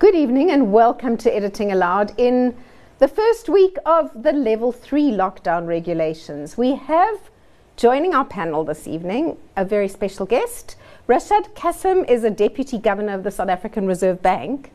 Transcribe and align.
Good 0.00 0.14
evening 0.14 0.50
and 0.50 0.72
welcome 0.72 1.18
to 1.18 1.30
Editing 1.30 1.72
Allowed. 1.72 2.18
In 2.18 2.56
the 3.00 3.06
first 3.06 3.50
week 3.50 3.76
of 3.84 4.10
the 4.22 4.32
level 4.32 4.72
three 4.72 5.10
lockdown 5.10 5.66
regulations, 5.66 6.56
we 6.56 6.76
have 6.76 7.28
joining 7.76 8.14
our 8.14 8.24
panel 8.24 8.64
this 8.64 8.88
evening 8.88 9.36
a 9.58 9.64
very 9.66 9.88
special 9.88 10.24
guest. 10.24 10.76
Rashad 11.06 11.54
Cassim 11.54 12.06
is 12.06 12.24
a 12.24 12.30
deputy 12.30 12.78
governor 12.78 13.12
of 13.12 13.24
the 13.24 13.30
South 13.30 13.50
African 13.50 13.86
Reserve 13.86 14.22
Bank. 14.22 14.72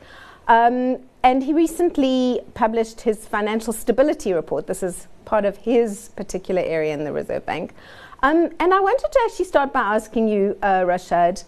Um, 0.48 1.00
and 1.24 1.42
he 1.42 1.54
recently 1.54 2.42
published 2.54 3.02
his 3.02 3.28
financial 3.28 3.74
stability 3.74 4.32
report. 4.32 4.68
This 4.68 4.84
is 4.84 5.08
part 5.26 5.44
of 5.44 5.58
his 5.58 6.10
particular 6.10 6.62
area 6.62 6.94
in 6.94 7.04
the 7.04 7.12
Reserve 7.12 7.48
Bank. 7.48 7.74
Um, 8.22 8.52
and 8.60 8.72
I 8.76 8.80
wanted 8.80 9.12
to 9.12 9.20
actually 9.26 9.46
start 9.46 9.74
by 9.74 9.82
asking 9.82 10.28
you, 10.28 10.56
uh, 10.62 10.82
Rashad, 10.82 11.46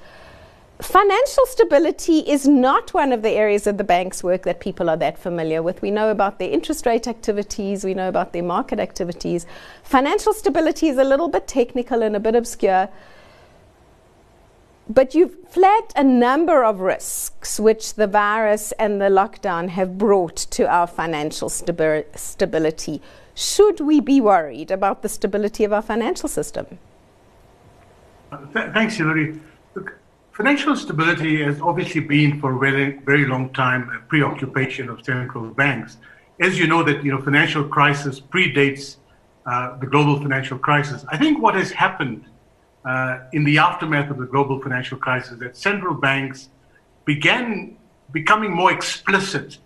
Financial 0.79 1.43
stability 1.47 2.19
is 2.19 2.47
not 2.47 2.93
one 2.93 3.11
of 3.11 3.23
the 3.23 3.31
areas 3.31 3.65
of 3.65 3.77
the 3.77 3.83
bank's 3.83 4.23
work 4.23 4.43
that 4.43 4.59
people 4.59 4.91
are 4.91 4.97
that 4.97 5.17
familiar 5.17 5.63
with. 5.63 5.81
We 5.81 5.89
know 5.89 6.11
about 6.11 6.37
their 6.37 6.51
interest 6.51 6.85
rate 6.85 7.07
activities, 7.07 7.83
we 7.83 7.95
know 7.95 8.07
about 8.07 8.31
their 8.31 8.43
market 8.43 8.79
activities. 8.79 9.47
Financial 9.81 10.33
stability 10.33 10.87
is 10.87 10.99
a 10.99 11.03
little 11.03 11.29
bit 11.29 11.47
technical 11.47 12.03
and 12.03 12.15
a 12.15 12.19
bit 12.19 12.35
obscure. 12.35 12.89
But 14.87 15.15
you've 15.15 15.35
flagged 15.49 15.93
a 15.95 16.03
number 16.03 16.63
of 16.63 16.79
risks 16.79 17.59
which 17.59 17.95
the 17.95 18.07
virus 18.07 18.71
and 18.73 19.01
the 19.01 19.09
lockdown 19.09 19.69
have 19.69 19.97
brought 19.97 20.35
to 20.51 20.67
our 20.67 20.85
financial 20.85 21.49
stabi- 21.49 22.05
stability. 22.15 23.01
Should 23.33 23.79
we 23.79 23.99
be 23.99 24.21
worried 24.21 24.69
about 24.69 25.01
the 25.01 25.09
stability 25.09 25.63
of 25.63 25.73
our 25.73 25.81
financial 25.81 26.29
system? 26.29 26.77
Uh, 28.31 28.37
th- 28.53 28.73
thanks, 28.73 28.95
Hilary. 28.95 29.39
Financial 30.37 30.75
stability 30.75 31.41
has 31.41 31.59
obviously 31.61 31.99
been 31.99 32.39
for 32.39 32.55
a 32.55 32.59
very, 32.59 32.99
very 32.99 33.25
long 33.25 33.51
time 33.53 33.89
a 33.89 34.07
preoccupation 34.07 34.87
of 34.87 35.03
central 35.03 35.49
banks. 35.49 35.97
As 36.39 36.59
you 36.59 36.67
know, 36.67 36.83
that 36.83 37.03
you 37.03 37.11
know, 37.11 37.19
financial 37.19 37.63
crisis 37.63 38.19
predates 38.19 38.97
uh, 39.47 39.75
the 39.79 39.87
global 39.87 40.21
financial 40.21 40.59
crisis. 40.59 41.03
I 41.07 41.17
think 41.17 41.41
what 41.41 41.55
has 41.55 41.71
happened 41.71 42.25
uh, 42.85 43.21
in 43.33 43.45
the 43.45 43.57
aftermath 43.57 44.11
of 44.11 44.19
the 44.19 44.27
global 44.27 44.61
financial 44.61 44.99
crisis 44.99 45.39
that 45.39 45.57
central 45.57 45.95
banks 45.95 46.49
began 47.05 47.75
becoming 48.11 48.51
more 48.51 48.71
explicit 48.71 49.57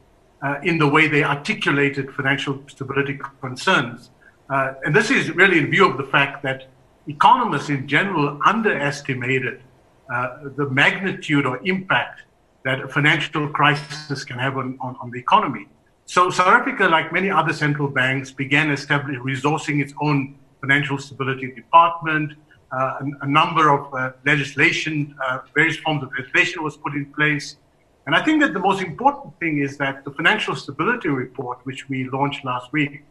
uh, 0.42 0.60
in 0.64 0.78
the 0.78 0.88
way 0.88 1.10
they 1.10 1.26
articulated 1.26 2.14
financial 2.14 2.64
stability 2.68 3.20
concerns. 3.42 4.10
Uh, 4.50 4.76
and 4.86 4.96
this 4.96 5.12
is 5.12 5.32
really 5.32 5.58
in 5.58 5.70
view 5.70 5.86
of 5.86 5.98
the 5.98 6.06
fact 6.06 6.42
that 6.44 6.70
economists 7.08 7.68
in 7.68 7.90
general 7.90 8.40
underestimated 8.46 9.62
uh, 10.12 10.50
the 10.58 10.70
magnitude 10.70 11.46
or 11.46 11.60
impact 11.66 12.24
that 12.66 12.82
a 12.82 12.88
financial 12.88 13.48
crisis 13.50 14.24
can 14.24 14.38
have 14.38 14.58
on, 14.58 14.78
on, 14.82 14.96
on, 15.02 15.10
the 15.12 15.20
economy. 15.20 15.68
So 16.06 16.30
South 16.30 16.48
Africa, 16.48 16.88
like 16.88 17.12
many 17.12 17.30
other 17.32 17.54
central 17.54 17.88
banks, 17.88 18.32
began 18.32 18.72
establishing, 18.72 19.24
resourcing 19.24 19.82
its 19.82 19.94
own 20.02 20.36
financial 20.60 20.98
stability 20.98 21.52
department. 21.54 22.34
Uh, 22.72 23.00
a, 23.22 23.26
a, 23.26 23.28
number 23.28 23.70
of 23.70 23.94
uh, 23.94 24.12
legislation, 24.26 25.16
uh, 25.26 25.40
various 25.56 25.78
forms 25.78 26.04
of 26.04 26.10
legislation 26.18 26.64
was 26.64 26.78
put 26.78 26.94
in 26.94 27.06
place. 27.14 27.58
And 28.06 28.16
I 28.16 28.24
think 28.24 28.42
that 28.42 28.54
the 28.54 28.60
most 28.60 28.82
important 28.82 29.38
thing 29.40 29.60
is 29.60 29.78
that 29.78 30.04
the 30.06 30.12
financial 30.12 30.56
stability 30.56 31.10
report, 31.10 31.60
which 31.64 31.90
we 31.90 32.10
launched 32.10 32.44
last 32.46 32.72
week, 32.72 33.04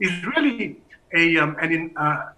is 0.00 0.12
really 0.26 0.78
a, 1.14 1.36
um, 1.38 1.56
an 1.60 1.72
in, 1.72 1.94
uh, 1.96 2.30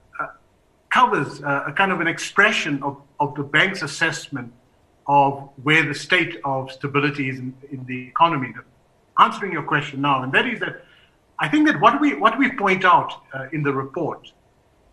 covers 0.91 1.43
uh, 1.43 1.65
a 1.67 1.73
kind 1.73 1.93
of 1.93 2.01
an 2.01 2.09
expression 2.09 2.83
of, 2.83 3.01
of 3.19 3.35
the 3.35 3.43
bank's 3.43 3.83
assessment 3.83 4.53
of 5.07 5.49
where 5.63 5.87
the 5.87 5.95
state 5.95 6.41
of 6.45 6.71
stability 6.71 7.29
is 7.29 7.39
in, 7.39 7.55
in 7.71 7.85
the 7.87 8.09
economy. 8.09 8.53
Answering 9.19 9.53
your 9.53 9.63
question 9.63 10.01
now, 10.01 10.23
and 10.23 10.33
that 10.33 10.47
is 10.47 10.61
that 10.61 10.85
I 11.39 11.49
think 11.49 11.67
that 11.69 11.81
what 11.81 12.01
we 12.01 12.15
what 12.15 12.39
we 12.39 12.53
point 12.53 12.85
out 12.85 13.13
uh, 13.33 13.47
in 13.53 13.63
the 13.63 13.73
report 13.73 14.33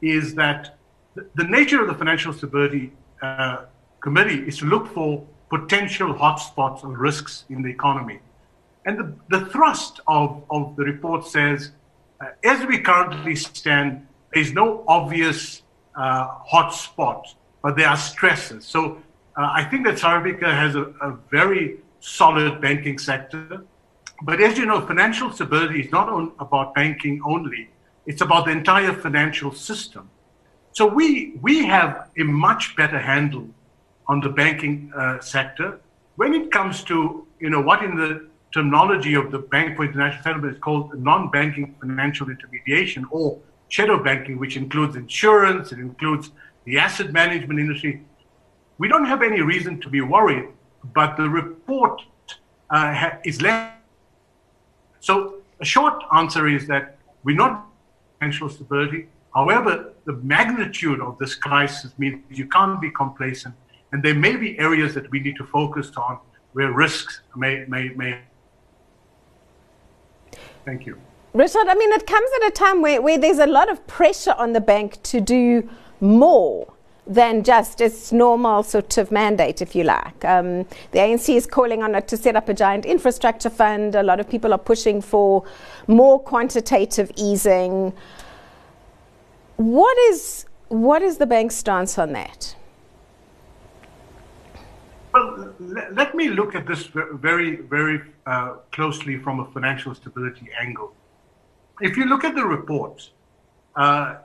is 0.02 0.36
that 0.36 0.78
the, 1.16 1.28
the, 1.36 1.44
nature 1.44 1.82
of 1.82 1.88
the 1.88 1.94
financial 1.94 2.32
stability 2.32 2.94
uh, 3.22 3.66
committee 4.00 4.48
is 4.48 4.58
to 4.60 4.66
look 4.66 4.88
for 4.88 5.26
potential 5.50 6.14
hotspots 6.14 6.84
or 6.84 6.90
risks 6.98 7.46
in 7.50 7.62
the 7.62 7.70
economy. 7.70 8.20
And 8.86 8.98
the, 8.98 9.14
the 9.30 9.46
thrust 9.48 10.00
of, 10.08 10.44
of 10.50 10.76
the 10.76 10.84
report 10.84 11.26
says, 11.26 11.72
uh, 12.22 12.28
as 12.44 12.66
we 12.66 12.80
currently 12.80 13.36
stand, 13.36 14.08
there's 14.34 14.54
no 14.54 14.84
obvious 14.88 15.64
hot 15.98 16.70
spots, 16.70 17.36
but 17.62 17.76
there 17.76 17.88
are 17.88 17.98
stresses. 17.98 18.66
So 18.66 18.98
uh, 19.36 19.50
I 19.52 19.64
think 19.64 19.86
that 19.86 20.04
Africa 20.04 20.54
has 20.54 20.76
a, 20.76 20.84
a, 21.02 21.18
very 21.30 21.78
solid 22.00 22.62
banking 22.62 22.98
sector. 23.00 23.64
But 24.24 24.42
as 24.42 24.58
you 24.58 24.66
know, 24.66 24.86
financial 24.86 25.32
stability 25.32 25.82
is 25.82 25.92
not 25.92 26.10
on, 26.10 26.32
about 26.40 26.74
banking 26.74 27.22
only, 27.26 27.70
it's 28.06 28.22
about 28.22 28.46
the 28.46 28.52
entire 28.52 28.94
financial 28.94 29.52
system. 29.52 30.10
So 30.72 30.86
we, 30.86 31.38
we 31.42 31.66
have 31.66 32.10
a 32.18 32.24
much 32.24 32.76
better 32.76 33.00
handle 33.00 33.48
on 34.08 34.22
the 34.22 34.30
banking 34.30 34.92
uh, 34.96 35.20
sector 35.20 35.80
when 36.18 36.34
it 36.34 36.52
comes 36.52 36.84
to 36.84 37.26
you 37.40 37.50
know 37.50 37.62
what 37.62 37.84
in 37.84 37.96
the 37.96 38.28
terminology 38.54 39.14
of 39.14 39.32
the 39.32 39.40
Bank 39.40 39.78
for 39.78 39.86
International 39.86 40.24
Settlement 40.24 40.54
is 40.56 40.60
called 40.60 40.94
non-banking 41.00 41.76
financial 41.80 42.30
intermediation 42.30 43.06
or 43.12 43.40
shadow 43.70 44.02
banking, 44.02 44.38
which 44.38 44.58
includes 44.58 44.96
insurance, 44.96 45.72
it 45.72 45.80
includes 45.80 46.32
the 46.66 46.78
asset 46.78 47.12
management 47.12 47.60
industry. 47.60 48.02
We 48.78 48.88
don't 48.88 49.06
have 49.06 49.22
any 49.22 49.42
reason 49.42 49.80
to 49.82 49.90
be 49.90 50.02
worried, 50.02 50.50
but 50.94 51.18
the 51.18 51.30
report 51.30 52.02
uh, 52.70 53.12
is 53.26 53.42
less. 53.42 53.74
So, 55.00 55.36
a 55.60 55.66
short 55.66 56.04
answer 56.14 56.48
is 56.48 56.68
that 56.68 56.98
we're 57.24 57.36
not 57.36 57.66
financial 58.20 58.50
stability. 58.50 59.08
However, 59.34 59.94
the 60.06 60.14
magnitude 60.14 61.00
of 61.02 61.18
this 61.18 61.36
crisis 61.36 61.92
means 61.98 62.24
you 62.30 62.48
can't 62.48 62.80
be 62.80 62.92
complacent, 62.92 63.56
and 63.92 64.04
there 64.04 64.16
may 64.16 64.36
be 64.36 64.58
areas 64.60 64.94
that 64.96 65.10
we 65.12 65.20
need 65.20 65.36
to 65.38 65.46
focus 65.46 65.92
on 65.98 66.20
where 66.54 66.72
risks 66.72 67.22
may 67.36 67.66
may 67.68 67.90
may. 67.90 68.20
Thank 70.66 70.86
you. 70.86 71.00
Richard, 71.34 71.68
I 71.68 71.76
mean, 71.76 71.92
it 71.92 72.08
comes 72.08 72.30
at 72.42 72.48
a 72.48 72.52
time 72.52 72.82
where, 72.82 73.02
where 73.02 73.18
there's 73.18 73.40
a 73.40 73.46
lot 73.46 73.70
of 73.70 73.86
pressure 73.86 74.34
on 74.38 74.54
the 74.54 74.62
bank 74.62 75.02
to 75.04 75.22
do 75.22 75.70
more 76.00 76.74
than 77.06 77.44
just 77.44 77.80
its 77.80 78.12
normal 78.12 78.64
sort 78.64 78.98
of 78.98 79.12
mandate, 79.12 79.62
if 79.62 79.76
you 79.76 79.84
like. 79.84 80.26
Um, 80.26 80.64
the 80.92 81.00
ANC 81.00 81.34
is 81.36 81.46
calling 81.46 81.84
on 81.84 81.96
it 81.96 82.08
to 82.10 82.18
set 82.18 82.36
up 82.36 82.50
a 82.50 82.54
giant 82.54 82.86
infrastructure 82.86 83.50
fund. 83.50 83.96
A 83.96 84.04
lot 84.04 84.20
of 84.20 84.30
people 84.30 84.54
are 84.54 84.60
pushing 84.60 85.02
for 85.02 85.44
more 85.88 86.20
quantitative 86.20 87.12
easing. 87.16 87.94
What 89.56 89.98
is 90.10 90.46
what 90.70 91.02
is 91.02 91.18
the 91.18 91.26
bank's 91.26 91.56
stance 91.56 91.98
on 91.98 92.12
that? 92.12 92.56
Well, 95.14 95.54
let 95.92 96.14
me 96.14 96.28
look 96.30 96.56
at 96.56 96.68
this 96.68 96.84
very, 97.14 97.56
very 97.56 98.02
uh, 98.26 98.56
closely 98.72 99.18
from 99.18 99.40
a 99.40 99.46
financial 99.46 99.96
stability 99.96 100.50
angle 100.60 100.94
if 101.82 101.98
you 101.98 102.06
look 102.06 102.24
at 102.24 102.36
the 102.36 102.46
report, 102.46 103.10
uh, 103.76 104.18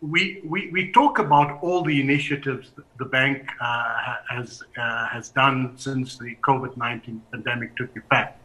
we, 0.00 0.40
we, 0.44 0.70
we 0.70 0.92
talk 0.92 1.18
about 1.18 1.62
all 1.62 1.82
the 1.82 2.00
initiatives 2.00 2.72
the 2.98 3.04
bank 3.04 3.48
uh, 3.60 4.16
has, 4.28 4.62
uh, 4.78 5.06
has 5.08 5.28
done 5.28 5.74
since 5.76 6.16
the 6.18 6.36
COVID 6.36 6.76
19 6.76 7.22
pandemic 7.30 7.76
took 7.76 7.94
effect. 7.96 8.38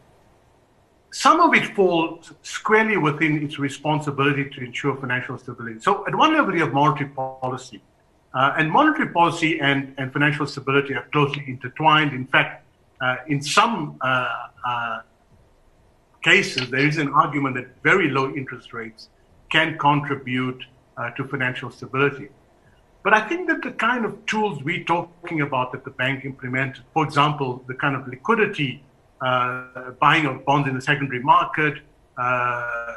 Some 1.12 1.40
of 1.40 1.54
it 1.54 1.74
falls 1.74 2.32
squarely 2.42 2.98
within 2.98 3.42
its 3.42 3.58
responsibility 3.58 4.50
to 4.50 4.64
ensure 4.64 4.96
financial 4.96 5.38
stability. 5.38 5.80
So, 5.80 6.06
at 6.06 6.14
one 6.14 6.34
level, 6.34 6.54
you 6.54 6.60
have 6.60 6.74
monetary 6.74 7.08
policy. 7.08 7.80
Uh, 8.34 8.54
and 8.58 8.70
monetary 8.70 9.08
policy 9.08 9.58
and, 9.60 9.94
and 9.96 10.12
financial 10.12 10.46
stability 10.46 10.92
are 10.94 11.06
closely 11.12 11.42
intertwined. 11.46 12.12
In 12.12 12.26
fact, 12.26 12.66
uh, 13.00 13.16
in 13.28 13.40
some 13.40 13.96
uh, 14.02 15.00
cases, 16.30 16.62
there 16.70 16.86
is 16.92 16.98
an 17.04 17.10
argument 17.24 17.54
that 17.58 17.68
very 17.90 18.08
low 18.18 18.26
interest 18.40 18.68
rates 18.72 19.02
can 19.54 19.68
contribute 19.78 20.60
uh, 20.96 21.10
to 21.16 21.22
financial 21.34 21.70
stability. 21.78 22.28
But 23.04 23.12
I 23.14 23.20
think 23.28 23.42
that 23.50 23.60
the 23.62 23.74
kind 23.88 24.02
of 24.08 24.12
tools 24.26 24.54
we're 24.68 24.86
talking 24.94 25.40
about 25.48 25.66
that 25.72 25.82
the 25.88 25.94
bank 26.02 26.24
implemented, 26.24 26.82
for 26.94 27.02
example, 27.08 27.48
the 27.70 27.76
kind 27.84 27.94
of 27.98 28.02
liquidity, 28.08 28.70
uh, 29.20 29.92
buying 30.04 30.26
of 30.30 30.44
bonds 30.44 30.66
in 30.68 30.74
the 30.74 30.84
secondary 30.92 31.22
market, 31.34 31.74
uh, 32.18 32.94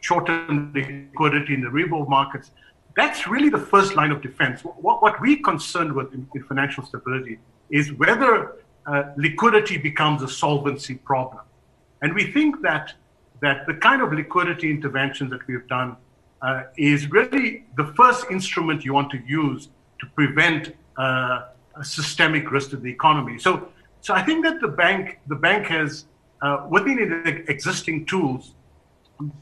short-term 0.00 0.72
liquidity 0.74 1.52
in 1.54 1.60
the 1.66 1.72
repo 1.78 1.98
markets, 2.18 2.50
that's 2.98 3.20
really 3.34 3.50
the 3.58 3.64
first 3.72 3.90
line 3.94 4.12
of 4.16 4.18
defense. 4.28 4.56
What, 4.86 4.96
what 5.04 5.14
we're 5.24 5.44
concerned 5.52 5.92
with 5.98 6.08
in, 6.16 6.22
in 6.34 6.42
financial 6.52 6.82
stability 6.90 7.38
is 7.70 7.92
whether 8.02 8.32
uh, 8.86 9.04
liquidity 9.16 9.76
becomes 9.90 10.18
a 10.28 10.30
solvency 10.42 10.96
problem. 11.10 11.44
And 12.04 12.12
we 12.12 12.24
think 12.30 12.60
that, 12.60 12.92
that 13.40 13.66
the 13.66 13.72
kind 13.72 14.02
of 14.02 14.12
liquidity 14.12 14.70
intervention 14.70 15.30
that 15.30 15.40
we've 15.48 15.66
done 15.68 15.96
uh, 16.42 16.64
is 16.76 17.10
really 17.10 17.64
the 17.78 17.86
first 17.96 18.26
instrument 18.30 18.84
you 18.84 18.92
want 18.92 19.10
to 19.12 19.20
use 19.26 19.70
to 20.00 20.06
prevent 20.14 20.76
uh, 20.98 21.46
a 21.82 21.84
systemic 21.96 22.50
risk 22.52 22.68
to 22.70 22.76
the 22.76 22.90
economy. 22.90 23.38
So, 23.38 23.68
so 24.02 24.12
I 24.12 24.22
think 24.22 24.44
that 24.44 24.60
the 24.60 24.68
bank, 24.68 25.18
the 25.28 25.34
bank 25.34 25.66
has 25.68 26.04
uh, 26.42 26.66
within 26.68 26.96
the 27.24 27.50
existing 27.50 28.04
tools, 28.04 28.52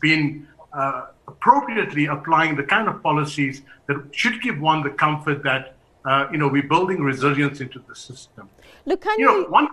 been 0.01 0.47
uh, 0.73 1.07
appropriately 1.27 2.07
applying 2.07 2.55
the 2.55 2.63
kind 2.63 2.87
of 2.89 3.03
policies 3.03 3.63
that 3.89 3.97
should 4.13 4.41
give 4.41 4.61
one 4.61 4.85
the 4.85 4.91
comfort 4.91 5.43
that 5.43 5.75
uh, 6.05 6.27
you 6.33 6.39
know 6.39 6.49
we're 6.49 6.63
building 6.63 7.03
resilience 7.03 7.61
into 7.61 7.79
the 7.89 7.95
system. 7.95 8.49
Lukanyo, 8.87 9.19
you 9.19 9.25
know, 9.25 9.45
one, 9.45 9.69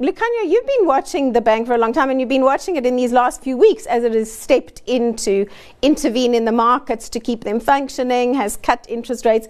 Lukanyo, 0.00 0.42
you've 0.44 0.66
been 0.66 0.86
watching 0.86 1.32
the 1.32 1.40
bank 1.40 1.68
for 1.68 1.74
a 1.74 1.78
long 1.78 1.92
time, 1.92 2.10
and 2.10 2.18
you've 2.20 2.28
been 2.28 2.44
watching 2.44 2.74
it 2.74 2.84
in 2.84 2.96
these 2.96 3.12
last 3.12 3.42
few 3.42 3.56
weeks 3.56 3.86
as 3.86 4.02
it 4.02 4.12
has 4.14 4.32
stepped 4.32 4.82
in 4.86 5.14
to 5.16 5.46
intervene 5.82 6.34
in 6.34 6.44
the 6.44 6.52
markets 6.52 7.08
to 7.10 7.20
keep 7.20 7.44
them 7.44 7.60
functioning, 7.60 8.34
has 8.34 8.56
cut 8.56 8.84
interest 8.88 9.24
rates. 9.24 9.46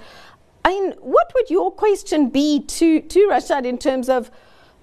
I 0.65 0.71
mean, 0.71 0.93
what 1.01 1.33
would 1.35 1.49
your 1.49 1.71
question 1.71 2.29
be 2.29 2.61
to 2.65 3.01
to 3.01 3.29
Rashad 3.29 3.65
in 3.65 3.79
terms 3.79 4.11
of 4.11 4.31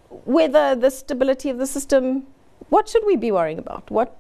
whether 0.10 0.76
the 0.76 0.90
stability 0.90 1.50
of 1.50 1.60
the 1.60 1.68
system? 1.68 2.26
What 2.70 2.90
should 2.90 3.06
we 3.06 3.16
be 3.16 3.32
worrying 3.32 3.60
about? 3.60 3.92
What? 3.92 4.18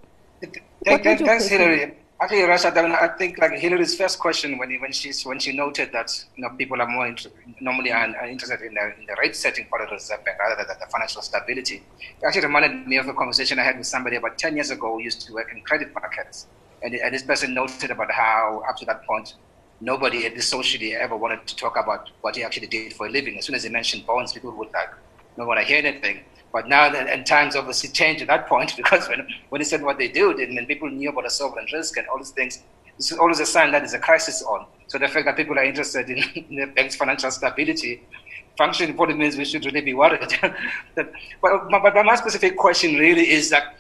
what 0.84 1.04
thanks, 1.04 1.48
Hillary. 1.48 1.98
Actually, 2.26 2.42
Rashad, 2.42 2.76
I 2.76 3.08
think 3.20 3.38
like 3.38 3.52
Hillary's 3.52 3.96
first 3.96 4.18
question 4.18 4.58
when 4.58 4.74
when 4.82 4.92
she's 4.92 5.24
when 5.28 5.38
she 5.38 5.56
noted 5.56 5.92
that 5.92 6.10
you 6.36 6.42
know 6.42 6.50
people 6.58 6.82
are 6.82 6.88
more 6.88 7.06
inter- 7.06 7.30
normally 7.62 7.92
are, 7.92 8.08
are, 8.18 8.26
interested 8.26 8.62
in 8.62 8.74
the, 8.74 8.86
in 9.00 9.06
the 9.06 9.16
rate 9.22 9.36
setting 9.36 9.68
part 9.68 9.84
of 9.84 9.90
the 9.90 9.94
Reserve 9.94 10.26
Bank 10.26 10.40
rather 10.40 10.56
than 10.56 10.76
the 10.80 10.88
financial 10.88 11.22
stability. 11.22 11.84
It 12.00 12.26
actually 12.26 12.48
reminded 12.48 12.88
me 12.88 12.98
of 12.98 13.08
a 13.08 13.14
conversation 13.14 13.60
I 13.60 13.64
had 13.64 13.78
with 13.78 13.86
somebody 13.86 14.16
about 14.16 14.40
ten 14.40 14.56
years 14.56 14.72
ago 14.72 14.94
who 14.94 15.04
used 15.04 15.22
to 15.28 15.34
work 15.34 15.52
in 15.54 15.62
credit 15.62 15.94
markets, 15.94 16.48
and, 16.82 16.96
and 16.96 17.14
this 17.14 17.22
person 17.22 17.54
noted 17.54 17.92
about 17.92 18.12
how 18.12 18.64
up 18.68 18.76
to 18.78 18.86
that 18.86 19.06
point 19.06 19.36
nobody, 19.80 20.26
at 20.26 20.34
least 20.34 20.50
socially, 20.50 20.96
ever 20.96 21.16
wanted 21.16 21.46
to 21.46 21.56
talk 21.56 21.78
about 21.78 22.10
what 22.22 22.36
he 22.36 22.44
actually 22.44 22.66
did 22.66 22.92
for 22.94 23.06
a 23.06 23.10
living. 23.12 23.38
As 23.38 23.46
soon 23.46 23.54
as 23.54 23.62
he 23.62 23.70
mentioned 23.70 24.04
bonds, 24.08 24.34
people 24.34 24.50
would 24.54 24.74
like 24.74 24.90
not 25.38 25.46
want 25.46 25.60
to 25.60 25.64
hear 25.64 25.78
anything. 25.78 26.22
But 26.56 26.70
now 26.70 26.86
and 26.86 27.26
times 27.26 27.58
obviously 27.58 27.90
changed 27.90 28.22
at 28.22 28.30
that 28.30 28.48
point 28.48 28.78
because 28.82 29.10
when 29.10 29.28
when 29.50 29.60
he 29.60 29.66
said 29.66 29.82
what 29.84 29.98
they 29.98 30.08
do, 30.08 30.34
then 30.34 30.66
people 30.66 30.90
knew 30.90 31.10
about 31.10 31.26
the 31.26 31.30
sovereign 31.30 31.68
risk 31.74 31.98
and 31.98 32.08
all 32.08 32.18
these 32.18 32.30
things. 32.30 32.64
Is 32.98 33.12
always 33.12 33.42
a 33.42 33.46
sign 33.46 33.74
that 33.74 33.80
there's 33.80 33.94
a 33.94 34.00
crisis 34.00 34.42
on. 34.42 34.66
So 34.88 34.98
the 34.98 35.10
fact 35.10 35.26
that 35.26 35.36
people 35.36 35.60
are 35.60 35.66
interested 35.66 36.10
in, 36.10 36.20
in 36.50 36.56
the 36.56 36.68
bank's 36.68 36.96
financial 36.96 37.30
stability 37.30 38.04
function 38.58 38.94
probably 38.94 39.16
means 39.16 39.36
we 39.36 39.44
should 39.44 39.66
really 39.66 39.82
be 39.82 39.94
worried. 39.94 40.32
but, 40.96 41.12
but, 41.42 41.70
but 41.70 42.06
my 42.06 42.16
specific 42.16 42.56
question 42.56 42.96
really 42.96 43.32
is 43.32 43.50
that 43.50 43.76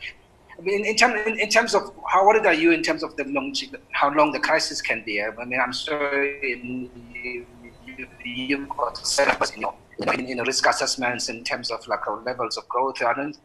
I 0.60 0.62
mean, 0.62 0.86
in, 0.86 0.98
term, 0.98 1.16
in, 1.16 1.40
in, 1.40 1.48
terms 1.48 1.76
of 1.76 1.94
how 2.12 2.28
worried 2.28 2.46
are 2.46 2.54
you 2.54 2.72
in 2.72 2.84
terms 2.84 3.04
of 3.04 3.16
the 3.16 3.24
long, 3.24 3.56
how 3.92 4.14
long 4.14 4.34
the 4.34 4.40
crisis 4.40 4.82
can 4.82 5.02
be? 5.06 5.22
I 5.22 5.30
mean, 5.46 5.62
I'm 5.62 5.72
sure 5.72 6.24
in, 6.44 6.90
you, 7.14 7.46
you've 8.26 8.68
got 8.68 9.02
in, 9.56 9.62
your, 9.62 9.74
in, 10.00 10.26
in 10.26 10.38
risk 10.40 10.68
assessments 10.68 11.30
in 11.30 11.44
terms 11.44 11.72
of 11.72 11.88
like 11.88 12.06
levels 12.26 12.58
of 12.58 12.68
growth. 12.68 13.02
And 13.02 13.38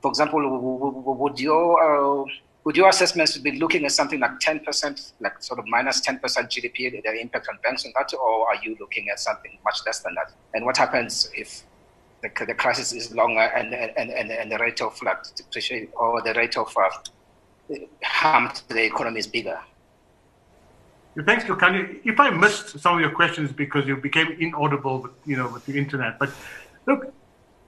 for 0.00 0.10
example, 0.10 0.40
would 1.18 1.40
your 1.40 2.22
uh, 2.22 2.24
would 2.64 2.76
your 2.76 2.88
assessments 2.88 3.38
be 3.38 3.52
looking 3.52 3.84
at 3.86 3.92
something 3.92 4.20
like 4.20 4.38
10%, 4.40 5.12
like 5.20 5.42
sort 5.42 5.58
of 5.58 5.66
minus 5.68 6.00
10% 6.02 6.20
GDP, 6.20 7.02
the 7.02 7.20
impact 7.20 7.48
on 7.48 7.58
banks 7.62 7.86
on 7.86 7.92
that, 7.96 8.12
or 8.14 8.48
are 8.48 8.56
you 8.62 8.76
looking 8.78 9.08
at 9.08 9.18
something 9.18 9.56
much 9.64 9.78
less 9.86 10.00
than 10.00 10.14
that? 10.16 10.32
And 10.52 10.66
what 10.66 10.76
happens 10.76 11.30
if 11.34 11.62
the, 12.20 12.30
the 12.46 12.54
crisis 12.54 12.92
is 12.92 13.14
longer 13.14 13.40
and, 13.40 13.72
and, 13.72 14.10
and, 14.10 14.30
and 14.30 14.52
the 14.52 14.58
rate 14.58 14.82
of 14.82 15.00
like, 15.02 15.16
depreciation 15.34 15.88
or 15.96 16.20
the 16.20 16.34
rate 16.34 16.58
of 16.58 16.74
uh, 16.76 17.74
harm 18.02 18.50
to 18.50 18.68
the 18.68 18.84
economy 18.84 19.20
is 19.20 19.26
bigger. 19.26 19.58
Thanks, 21.24 21.44
Lukanyo. 21.44 22.00
If 22.04 22.20
I 22.20 22.30
missed 22.30 22.78
some 22.78 22.94
of 22.94 23.00
your 23.00 23.10
questions 23.10 23.50
because 23.50 23.86
you 23.86 23.96
became 23.96 24.36
inaudible, 24.38 25.02
with, 25.02 25.12
you 25.26 25.36
know, 25.36 25.48
with 25.48 25.66
the 25.66 25.76
internet, 25.76 26.18
but 26.18 26.30
look, 26.86 27.12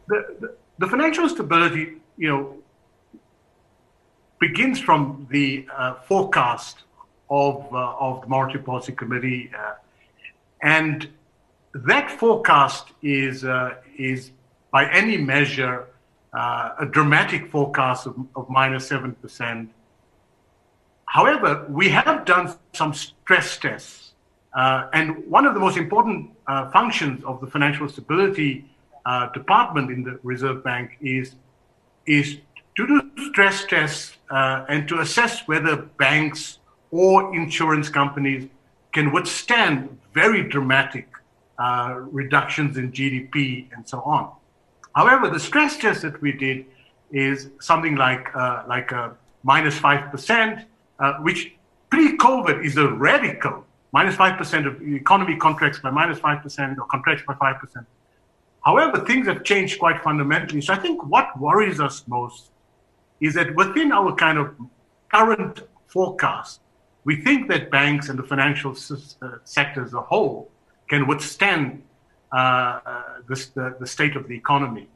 the, 0.08 0.36
the, 0.40 0.56
the 0.78 0.86
financial 0.86 1.28
stability, 1.28 1.94
you 2.16 2.28
know, 2.28 2.56
begins 4.38 4.78
from 4.80 5.26
the 5.30 5.66
uh, 5.76 5.94
forecast 5.94 6.78
of 7.28 7.66
uh, 7.72 7.94
of 7.98 8.22
the 8.22 8.26
Monetary 8.28 8.62
Policy 8.62 8.92
Committee, 8.92 9.50
uh, 9.56 9.74
and 10.62 11.08
that 11.74 12.10
forecast 12.10 12.88
is 13.02 13.44
uh, 13.44 13.74
is 13.96 14.30
by 14.70 14.88
any 14.90 15.16
measure, 15.16 15.86
uh, 16.32 16.70
a 16.78 16.86
dramatic 16.86 17.50
forecast 17.50 18.06
of, 18.06 18.16
of 18.36 18.48
minus 18.48 18.88
7%. 18.88 19.68
However, 21.10 21.66
we 21.68 21.88
have 21.88 22.24
done 22.24 22.54
some 22.72 22.94
stress 22.94 23.58
tests. 23.58 24.12
Uh, 24.54 24.86
and 24.92 25.26
one 25.26 25.44
of 25.44 25.54
the 25.54 25.60
most 25.60 25.76
important 25.76 26.30
uh, 26.46 26.70
functions 26.70 27.24
of 27.24 27.40
the 27.40 27.48
Financial 27.48 27.88
Stability 27.88 28.64
uh, 29.04 29.28
Department 29.32 29.90
in 29.90 30.04
the 30.04 30.20
Reserve 30.22 30.62
Bank 30.62 30.96
is, 31.00 31.34
is 32.06 32.38
to 32.76 32.86
do 32.86 33.10
stress 33.30 33.64
tests 33.64 34.18
uh, 34.30 34.64
and 34.68 34.86
to 34.86 35.00
assess 35.00 35.48
whether 35.48 35.74
banks 35.98 36.60
or 36.92 37.34
insurance 37.34 37.88
companies 37.88 38.48
can 38.92 39.10
withstand 39.10 39.98
very 40.14 40.48
dramatic 40.48 41.08
uh, 41.58 41.96
reductions 42.12 42.76
in 42.76 42.92
GDP 42.92 43.66
and 43.74 43.88
so 43.88 44.00
on. 44.02 44.30
However, 44.94 45.28
the 45.28 45.40
stress 45.40 45.76
test 45.76 46.02
that 46.02 46.22
we 46.22 46.30
did 46.30 46.66
is 47.10 47.48
something 47.58 47.96
like 47.96 48.28
uh, 48.36 48.62
like 48.68 48.92
a 48.92 49.16
minus 49.42 49.76
five 49.76 50.12
percent, 50.12 50.66
uh, 51.00 51.14
which 51.26 51.40
pre-COVID 51.90 52.64
is 52.64 52.76
a 52.76 52.88
radical 53.08 53.66
minus 53.92 54.16
five 54.16 54.38
percent 54.38 54.66
of 54.66 54.78
the 54.78 54.94
economy 54.94 55.36
contracts 55.36 55.78
by 55.80 55.90
minus 55.90 56.18
five 56.18 56.42
percent 56.42 56.78
or 56.78 56.86
contracts 56.86 57.24
by 57.26 57.34
five 57.34 57.58
percent. 57.62 57.86
However, 58.64 58.96
things 59.10 59.26
have 59.26 59.42
changed 59.42 59.78
quite 59.78 59.98
fundamentally. 60.02 60.60
So 60.60 60.74
I 60.74 60.76
think 60.76 61.02
what 61.14 61.26
worries 61.40 61.80
us 61.80 62.04
most 62.06 62.52
is 63.20 63.34
that 63.34 63.54
within 63.54 63.90
our 63.92 64.14
kind 64.14 64.38
of 64.38 64.54
current 65.12 65.62
forecast, 65.86 66.60
we 67.04 67.16
think 67.24 67.48
that 67.48 67.70
banks 67.70 68.08
and 68.10 68.18
the 68.18 68.22
financial 68.22 68.72
uh, 68.72 69.28
sector 69.44 69.84
as 69.84 69.94
a 69.94 70.02
whole 70.02 70.50
can 70.90 71.06
withstand 71.06 71.82
uh, 72.32 72.80
the, 73.28 73.36
the, 73.54 73.76
the 73.80 73.86
state 73.86 74.14
of 74.14 74.28
the 74.28 74.36
economy. 74.36 74.86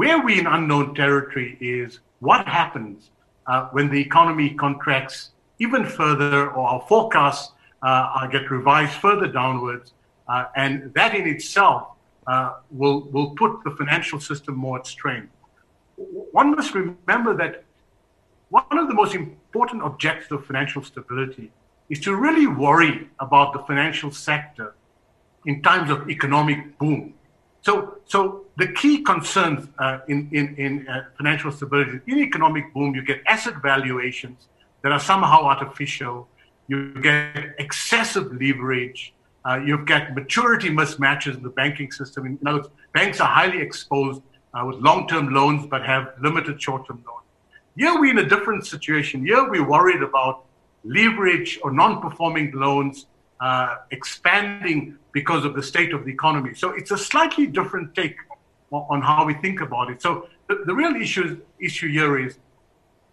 Where 0.00 0.22
we 0.22 0.38
in 0.38 0.46
unknown 0.46 0.94
territory 0.94 1.56
is 1.60 2.00
what 2.20 2.46
happens 2.46 3.10
uh, 3.50 3.68
when 3.72 3.90
the 3.90 4.00
economy 4.00 4.48
contracts 4.50 5.30
even 5.58 5.84
further 5.84 6.50
or 6.52 6.68
our 6.72 6.82
forecasts 6.88 7.52
uh, 7.82 8.26
get 8.28 8.50
revised 8.50 8.94
further 9.06 9.26
downwards. 9.26 9.92
Uh, 10.28 10.44
and 10.54 10.94
that 10.94 11.14
in 11.14 11.26
itself 11.26 11.88
uh, 12.28 12.54
will, 12.70 13.00
will 13.14 13.30
put 13.30 13.52
the 13.64 13.72
financial 13.72 14.20
system 14.20 14.54
more 14.54 14.78
at 14.78 14.86
strain. 14.86 15.28
One 15.96 16.54
must 16.54 16.74
remember 16.74 17.36
that 17.42 17.64
one 18.50 18.78
of 18.82 18.86
the 18.86 18.94
most 18.94 19.14
important 19.14 19.82
objectives 19.84 20.30
of 20.30 20.46
financial 20.46 20.82
stability 20.84 21.50
is 21.88 21.98
to 22.00 22.14
really 22.14 22.46
worry 22.46 23.08
about 23.18 23.52
the 23.52 23.58
financial 23.70 24.12
sector 24.12 24.74
in 25.46 25.60
times 25.62 25.90
of 25.90 26.08
economic 26.08 26.78
boom. 26.78 27.14
So, 27.62 27.98
so 28.06 28.46
the 28.56 28.68
key 28.72 29.02
concerns 29.02 29.68
uh, 29.78 29.98
in, 30.08 30.28
in, 30.32 30.54
in 30.56 30.88
uh, 30.88 31.04
financial 31.16 31.52
stability, 31.52 32.00
in 32.06 32.18
economic 32.18 32.72
boom, 32.72 32.94
you 32.94 33.02
get 33.02 33.22
asset 33.26 33.54
valuations 33.62 34.48
that 34.82 34.92
are 34.92 35.00
somehow 35.00 35.42
artificial. 35.44 36.28
You 36.68 36.94
get 37.02 37.54
excessive 37.58 38.32
leverage. 38.32 39.12
Uh, 39.44 39.56
you 39.56 39.84
get 39.84 40.14
maturity 40.14 40.70
mismatches 40.70 41.34
in 41.34 41.42
the 41.42 41.50
banking 41.50 41.90
system. 41.90 42.26
In 42.26 42.38
other 42.46 42.60
words, 42.60 42.68
banks 42.94 43.20
are 43.20 43.28
highly 43.28 43.60
exposed 43.60 44.22
uh, 44.54 44.64
with 44.66 44.76
long-term 44.76 45.32
loans 45.32 45.66
but 45.66 45.84
have 45.84 46.12
limited 46.20 46.60
short-term 46.60 47.02
loans. 47.06 47.26
Here 47.76 47.98
we're 47.98 48.10
in 48.10 48.18
a 48.18 48.28
different 48.28 48.66
situation. 48.66 49.24
Here 49.24 49.48
we're 49.48 49.66
worried 49.66 50.02
about 50.02 50.44
leverage 50.84 51.58
or 51.62 51.70
non-performing 51.70 52.52
loans 52.52 53.06
uh, 53.40 53.76
expanding 53.90 54.96
because 55.12 55.44
of 55.44 55.54
the 55.54 55.62
state 55.62 55.92
of 55.92 56.04
the 56.04 56.12
economy. 56.12 56.54
So 56.54 56.70
it's 56.70 56.90
a 56.90 56.98
slightly 56.98 57.46
different 57.46 57.94
take 57.94 58.16
on 58.70 59.02
how 59.02 59.24
we 59.24 59.34
think 59.34 59.60
about 59.60 59.90
it. 59.90 60.00
So 60.00 60.28
the, 60.48 60.62
the 60.66 60.74
real 60.74 60.94
issue, 60.94 61.40
issue 61.58 61.88
here 61.88 62.18
is 62.18 62.38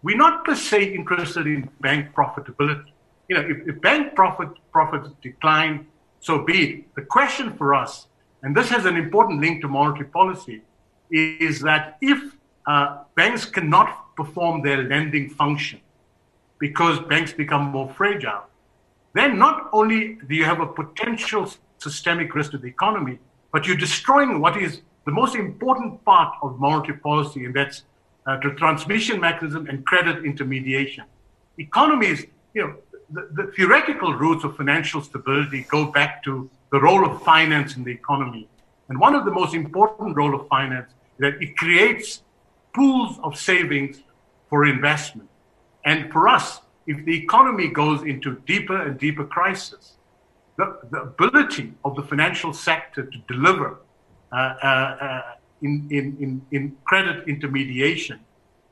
we're 0.02 0.16
not 0.16 0.44
per 0.44 0.54
se 0.54 0.94
interested 0.94 1.46
in 1.46 1.68
bank 1.80 2.14
profitability. 2.14 2.92
You 3.28 3.36
know, 3.36 3.42
if, 3.48 3.68
if 3.68 3.80
bank 3.80 4.14
profit 4.14 4.48
profits 4.70 5.08
decline, 5.22 5.86
so 6.20 6.44
be 6.44 6.62
it. 6.62 6.94
The 6.94 7.02
question 7.02 7.56
for 7.56 7.74
us, 7.74 8.06
and 8.42 8.56
this 8.56 8.68
has 8.68 8.86
an 8.86 8.96
important 8.96 9.40
link 9.40 9.62
to 9.62 9.68
monetary 9.68 10.08
policy, 10.08 10.62
is 11.10 11.60
that 11.60 11.96
if 12.00 12.36
uh, 12.66 12.98
banks 13.16 13.44
cannot 13.44 14.14
perform 14.14 14.62
their 14.62 14.82
lending 14.84 15.30
function 15.30 15.80
because 16.58 17.00
banks 17.00 17.32
become 17.32 17.62
more 17.62 17.88
fragile, 17.90 18.44
then 19.14 19.38
not 19.38 19.68
only 19.72 20.18
do 20.28 20.34
you 20.34 20.44
have 20.44 20.60
a 20.60 20.66
potential 20.66 21.50
systemic 21.78 22.34
risk 22.34 22.50
to 22.52 22.58
the 22.58 22.68
economy, 22.68 23.18
but 23.52 23.66
you're 23.66 23.76
destroying 23.76 24.40
what 24.40 24.56
is 24.56 24.80
the 25.06 25.12
most 25.12 25.34
important 25.34 26.04
part 26.04 26.34
of 26.42 26.58
monetary 26.58 26.98
policy, 26.98 27.44
and 27.44 27.54
that's 27.54 27.84
uh, 28.26 28.38
the 28.42 28.50
transmission 28.50 29.18
mechanism 29.20 29.66
and 29.68 29.86
credit 29.86 30.24
intermediation. 30.24 31.04
Economies, 31.56 32.26
you 32.54 32.62
know, 32.62 32.74
the, 33.10 33.28
the 33.32 33.52
theoretical 33.56 34.12
roots 34.12 34.44
of 34.44 34.56
financial 34.56 35.00
stability 35.00 35.66
go 35.70 35.86
back 35.86 36.22
to 36.24 36.50
the 36.72 36.80
role 36.80 37.06
of 37.08 37.22
finance 37.22 37.76
in 37.76 37.84
the 37.84 37.90
economy. 37.90 38.46
And 38.88 39.00
one 39.00 39.14
of 39.14 39.24
the 39.24 39.30
most 39.30 39.54
important 39.54 40.16
role 40.16 40.34
of 40.38 40.46
finance 40.48 40.90
is 40.90 41.20
that 41.20 41.42
it 41.42 41.56
creates 41.56 42.22
pools 42.74 43.18
of 43.22 43.38
savings 43.38 44.02
for 44.50 44.66
investment. 44.66 45.28
And 45.84 46.12
for 46.12 46.28
us, 46.28 46.60
if 46.88 47.04
the 47.04 47.16
economy 47.16 47.68
goes 47.68 48.02
into 48.02 48.36
deeper 48.46 48.80
and 48.82 48.98
deeper 48.98 49.24
crisis, 49.24 49.98
the, 50.56 50.78
the 50.90 51.02
ability 51.02 51.74
of 51.84 51.94
the 51.94 52.02
financial 52.02 52.52
sector 52.52 53.04
to 53.04 53.18
deliver 53.28 53.78
uh, 54.32 54.36
uh, 54.36 55.22
in, 55.62 55.86
in, 55.90 56.42
in, 56.50 56.76
credit 56.84 57.28
intermediation 57.28 58.18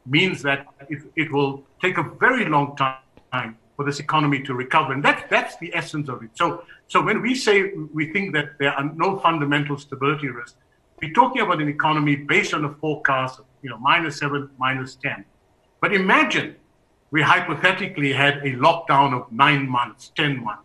means 0.06 0.42
that 0.42 0.66
it, 0.88 1.02
it 1.14 1.32
will 1.32 1.62
take 1.80 1.98
a 1.98 2.02
very 2.02 2.46
long 2.46 2.76
time 2.76 3.56
for 3.76 3.84
this 3.84 4.00
economy 4.00 4.42
to 4.42 4.54
recover. 4.54 4.92
And 4.92 5.04
that, 5.04 5.28
that's 5.28 5.56
the 5.58 5.74
essence 5.74 6.08
of 6.08 6.22
it. 6.22 6.30
So, 6.34 6.64
so 6.88 7.02
when 7.02 7.20
we 7.20 7.34
say 7.34 7.72
we 7.92 8.12
think 8.12 8.32
that 8.34 8.58
there 8.58 8.72
are 8.72 8.84
no 8.94 9.18
fundamental 9.18 9.76
stability 9.78 10.28
risks, 10.28 10.56
we're 11.02 11.12
talking 11.12 11.42
about 11.42 11.60
an 11.60 11.68
economy 11.68 12.16
based 12.16 12.54
on 12.54 12.64
a 12.64 12.72
forecast 12.74 13.40
of 13.40 13.44
you 13.62 13.68
know, 13.68 13.78
minus 13.78 14.18
seven, 14.18 14.48
minus 14.58 14.94
10. 14.96 15.24
But 15.80 15.92
imagine 15.92 16.56
we 17.10 17.22
hypothetically 17.22 18.12
had 18.12 18.38
a 18.38 18.52
lockdown 18.56 19.12
of 19.14 19.30
nine 19.32 19.68
months, 19.68 20.12
10 20.16 20.42
months. 20.42 20.62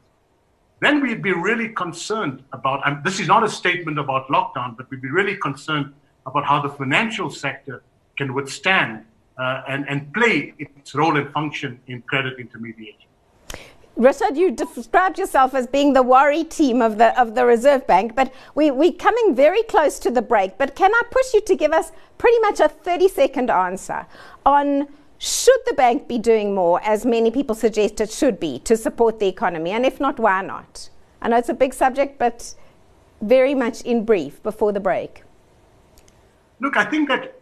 Then 0.79 0.99
we'd 1.01 1.21
be 1.21 1.33
really 1.33 1.69
concerned 1.69 2.43
about, 2.53 2.81
and 2.87 3.03
this 3.03 3.19
is 3.19 3.27
not 3.27 3.43
a 3.43 3.49
statement 3.49 3.99
about 3.99 4.27
lockdown, 4.29 4.75
but 4.75 4.89
we'd 4.89 5.01
be 5.01 5.11
really 5.11 5.37
concerned 5.37 5.93
about 6.25 6.45
how 6.45 6.61
the 6.61 6.69
financial 6.69 7.29
sector 7.29 7.83
can 8.17 8.33
withstand 8.33 9.05
uh, 9.37 9.61
and, 9.67 9.87
and 9.87 10.11
play 10.13 10.53
its 10.57 10.95
role 10.95 11.17
and 11.17 11.31
function 11.31 11.79
in 11.87 12.01
credit 12.03 12.39
intermediation. 12.39 13.07
Richard, 13.95 14.37
you 14.37 14.51
described 14.51 15.19
yourself 15.19 15.53
as 15.53 15.67
being 15.67 15.93
the 15.93 16.01
worry 16.01 16.43
team 16.43 16.81
of 16.81 16.97
the 16.97 17.19
of 17.19 17.35
the 17.35 17.45
Reserve 17.45 17.85
Bank, 17.85 18.15
but 18.15 18.33
we, 18.55 18.71
we're 18.71 18.93
coming 18.93 19.35
very 19.35 19.63
close 19.63 19.99
to 19.99 20.09
the 20.09 20.21
break. 20.21 20.57
But 20.57 20.75
can 20.75 20.91
I 20.93 21.01
push 21.11 21.33
you 21.33 21.41
to 21.41 21.55
give 21.55 21.73
us 21.73 21.91
pretty 22.17 22.39
much 22.39 22.59
a 22.59 22.69
30 22.69 23.09
second 23.09 23.51
answer 23.51 24.07
on 24.45 24.87
should 25.23 25.59
the 25.67 25.73
bank 25.73 26.07
be 26.07 26.17
doing 26.17 26.55
more, 26.55 26.81
as 26.83 27.05
many 27.05 27.29
people 27.29 27.53
suggest 27.53 28.01
it 28.01 28.09
should 28.09 28.39
be, 28.39 28.57
to 28.57 28.75
support 28.75 29.19
the 29.19 29.27
economy? 29.27 29.69
And 29.69 29.85
if 29.85 29.99
not, 29.99 30.19
why 30.19 30.41
not? 30.41 30.89
I 31.21 31.29
know 31.29 31.37
it's 31.37 31.47
a 31.47 31.53
big 31.53 31.75
subject, 31.75 32.17
but 32.17 32.55
very 33.21 33.53
much 33.53 33.83
in 33.83 34.03
brief 34.03 34.41
before 34.41 34.71
the 34.71 34.79
break. 34.79 35.21
Look, 36.59 36.75
I 36.75 36.85
think 36.85 37.07
that, 37.09 37.39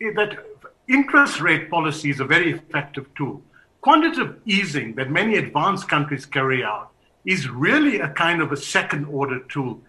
that 0.00 0.44
interest 0.88 1.40
rate 1.40 1.70
policy 1.70 2.10
is 2.10 2.18
a 2.18 2.24
very 2.24 2.50
effective 2.50 3.06
tool. 3.14 3.40
Quantitative 3.80 4.40
easing 4.44 4.96
that 4.96 5.12
many 5.12 5.36
advanced 5.36 5.88
countries 5.88 6.26
carry 6.26 6.64
out 6.64 6.90
is 7.24 7.48
really 7.48 8.00
a 8.00 8.08
kind 8.08 8.42
of 8.42 8.50
a 8.50 8.56
second 8.56 9.04
order 9.04 9.38
tool. 9.48 9.80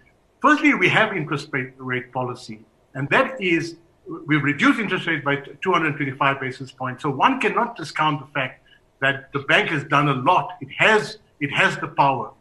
Firstly, 0.43 0.75
we 0.75 0.89
have 0.89 1.17
interest 1.17 1.50
rate, 1.51 1.74
rate 1.77 2.12
policy, 2.12 2.60
and 2.93 3.10
that 3.10 3.41
is 3.41 3.77
we've 4.05 4.43
reduced 4.43 4.79
interest 4.79 5.08
rates 5.08 5.24
by 5.24 5.36
225 5.36 6.39
basis 6.39 6.72
points. 6.72 7.03
So 7.03 7.10
one 7.10 7.39
cannot 7.39 7.75
discount 7.75 8.20
the 8.20 8.27
fact 8.34 8.63
that 9.00 9.31
the 9.34 9.39
bank 9.39 9.70
has 9.70 9.84
done 9.86 10.08
a 10.10 10.13
lot. 10.13 10.58
It 10.62 10.70
has 10.77 11.17
it 11.39 11.51
has 11.51 11.77
the 11.77 11.88
power. 11.88 12.31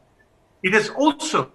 It 0.63 0.75
has 0.75 0.91
also 0.91 1.51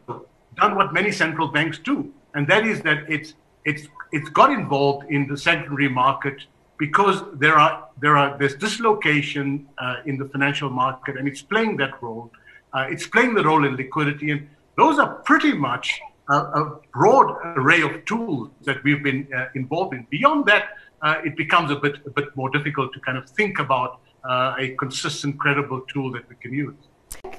done 0.55 0.75
what 0.75 0.93
many 0.93 1.11
central 1.11 1.47
banks 1.47 1.77
do, 1.77 2.11
and 2.33 2.47
that 2.47 2.65
is 2.65 2.81
that 2.81 3.09
it's 3.09 3.33
it's 3.65 3.87
it's 4.11 4.29
got 4.29 4.51
involved 4.51 5.09
in 5.09 5.27
the 5.27 5.37
secondary 5.37 5.89
market 5.89 6.37
because 6.77 7.23
there 7.33 7.55
are 7.55 7.87
there 7.99 8.17
are 8.17 8.37
there's 8.37 8.55
dislocation 8.55 9.67
uh, 9.77 9.97
in 10.05 10.17
the 10.17 10.25
financial 10.25 10.69
market, 10.69 11.17
and 11.17 11.27
it's 11.27 11.41
playing 11.41 11.77
that 11.77 12.01
role. 12.01 12.31
Uh, 12.73 12.87
it's 12.89 13.07
playing 13.07 13.35
the 13.35 13.43
role 13.43 13.65
in 13.65 13.75
liquidity, 13.75 14.31
and 14.31 14.49
those 14.75 14.99
are 14.99 15.15
pretty 15.29 15.53
much 15.53 16.01
a, 16.29 16.35
a 16.35 16.79
broad 16.93 17.37
array 17.57 17.81
of 17.81 18.03
tools 18.05 18.49
that 18.63 18.83
we've 18.83 19.03
been 19.03 19.27
uh, 19.35 19.45
involved 19.55 19.93
in. 19.93 20.07
Beyond 20.09 20.45
that, 20.45 20.69
uh, 21.01 21.21
it 21.23 21.35
becomes 21.35 21.71
a 21.71 21.75
bit 21.75 21.95
a 22.05 22.09
bit 22.09 22.35
more 22.35 22.49
difficult 22.49 22.93
to 22.93 22.99
kind 22.99 23.17
of 23.17 23.29
think 23.29 23.59
about 23.59 23.99
uh, 24.27 24.55
a 24.57 24.69
consistent, 24.79 25.37
credible 25.39 25.81
tool 25.81 26.11
that 26.11 26.27
we 26.29 26.35
can 26.35 26.53
use. 26.53 26.75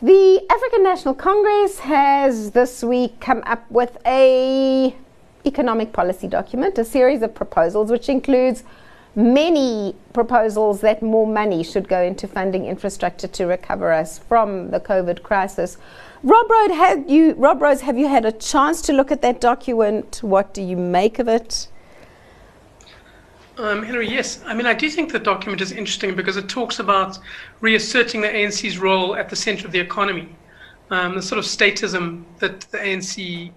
The 0.03 0.47
African 0.51 0.83
National 0.83 1.15
Congress 1.15 1.81
has 1.81 2.51
this 2.53 2.83
week 2.83 3.19
come 3.21 3.43
up 3.47 3.69
with 3.71 3.97
a 4.07 4.95
economic 5.45 5.93
policy 5.93 6.29
document, 6.29 6.79
a 6.79 6.85
series 6.85 7.23
of 7.23 7.35
proposals, 7.35 7.91
which 7.91 8.09
includes 8.09 8.65
many 9.17 9.97
proposals 10.13 10.83
that 10.83 11.03
more 11.03 11.27
money 11.27 11.65
should 11.65 11.89
go 11.89 12.03
into 12.03 12.29
funding 12.29 12.67
infrastructure 12.67 13.27
to 13.27 13.47
recover 13.47 13.91
us 13.93 14.19
from 14.19 14.71
the 14.71 14.79
COVID 14.79 15.23
crisis. 15.23 15.79
Rob 16.23 16.51
Rose, 16.51 16.71
have 16.71 17.11
you, 17.11 17.33
Rob 17.35 17.63
Rose, 17.63 17.81
have 17.81 17.99
you 17.99 18.09
had 18.09 18.27
a 18.27 18.33
chance 18.33 18.83
to 18.83 18.93
look 18.93 19.11
at 19.11 19.23
that 19.23 19.41
document? 19.41 20.19
What 20.23 20.53
do 20.53 20.63
you 20.63 20.77
make 20.77 21.19
of 21.19 21.29
it? 21.29 21.69
Um, 23.59 23.83
Hilary, 23.83 24.11
yes. 24.11 24.43
I 24.45 24.53
mean, 24.53 24.67
I 24.67 24.75
do 24.75 24.91
think 24.91 25.13
the 25.13 25.19
document 25.19 25.63
is 25.63 25.73
interesting 25.73 26.15
because 26.15 26.37
it 26.37 26.47
talks 26.47 26.79
about 26.79 27.19
reasserting 27.63 28.21
the 28.21 28.29
ANC's 28.29 28.77
role 28.77 29.17
at 29.17 29.31
the 29.31 29.37
center 29.37 29.67
of 29.67 29.73
the 29.73 29.81
economy, 29.81 30.29
um, 30.91 31.15
the 31.15 31.23
sort 31.23 31.39
of 31.39 31.47
statism 31.47 32.25
that 32.39 32.61
the 32.73 32.79
ANC 32.79 33.51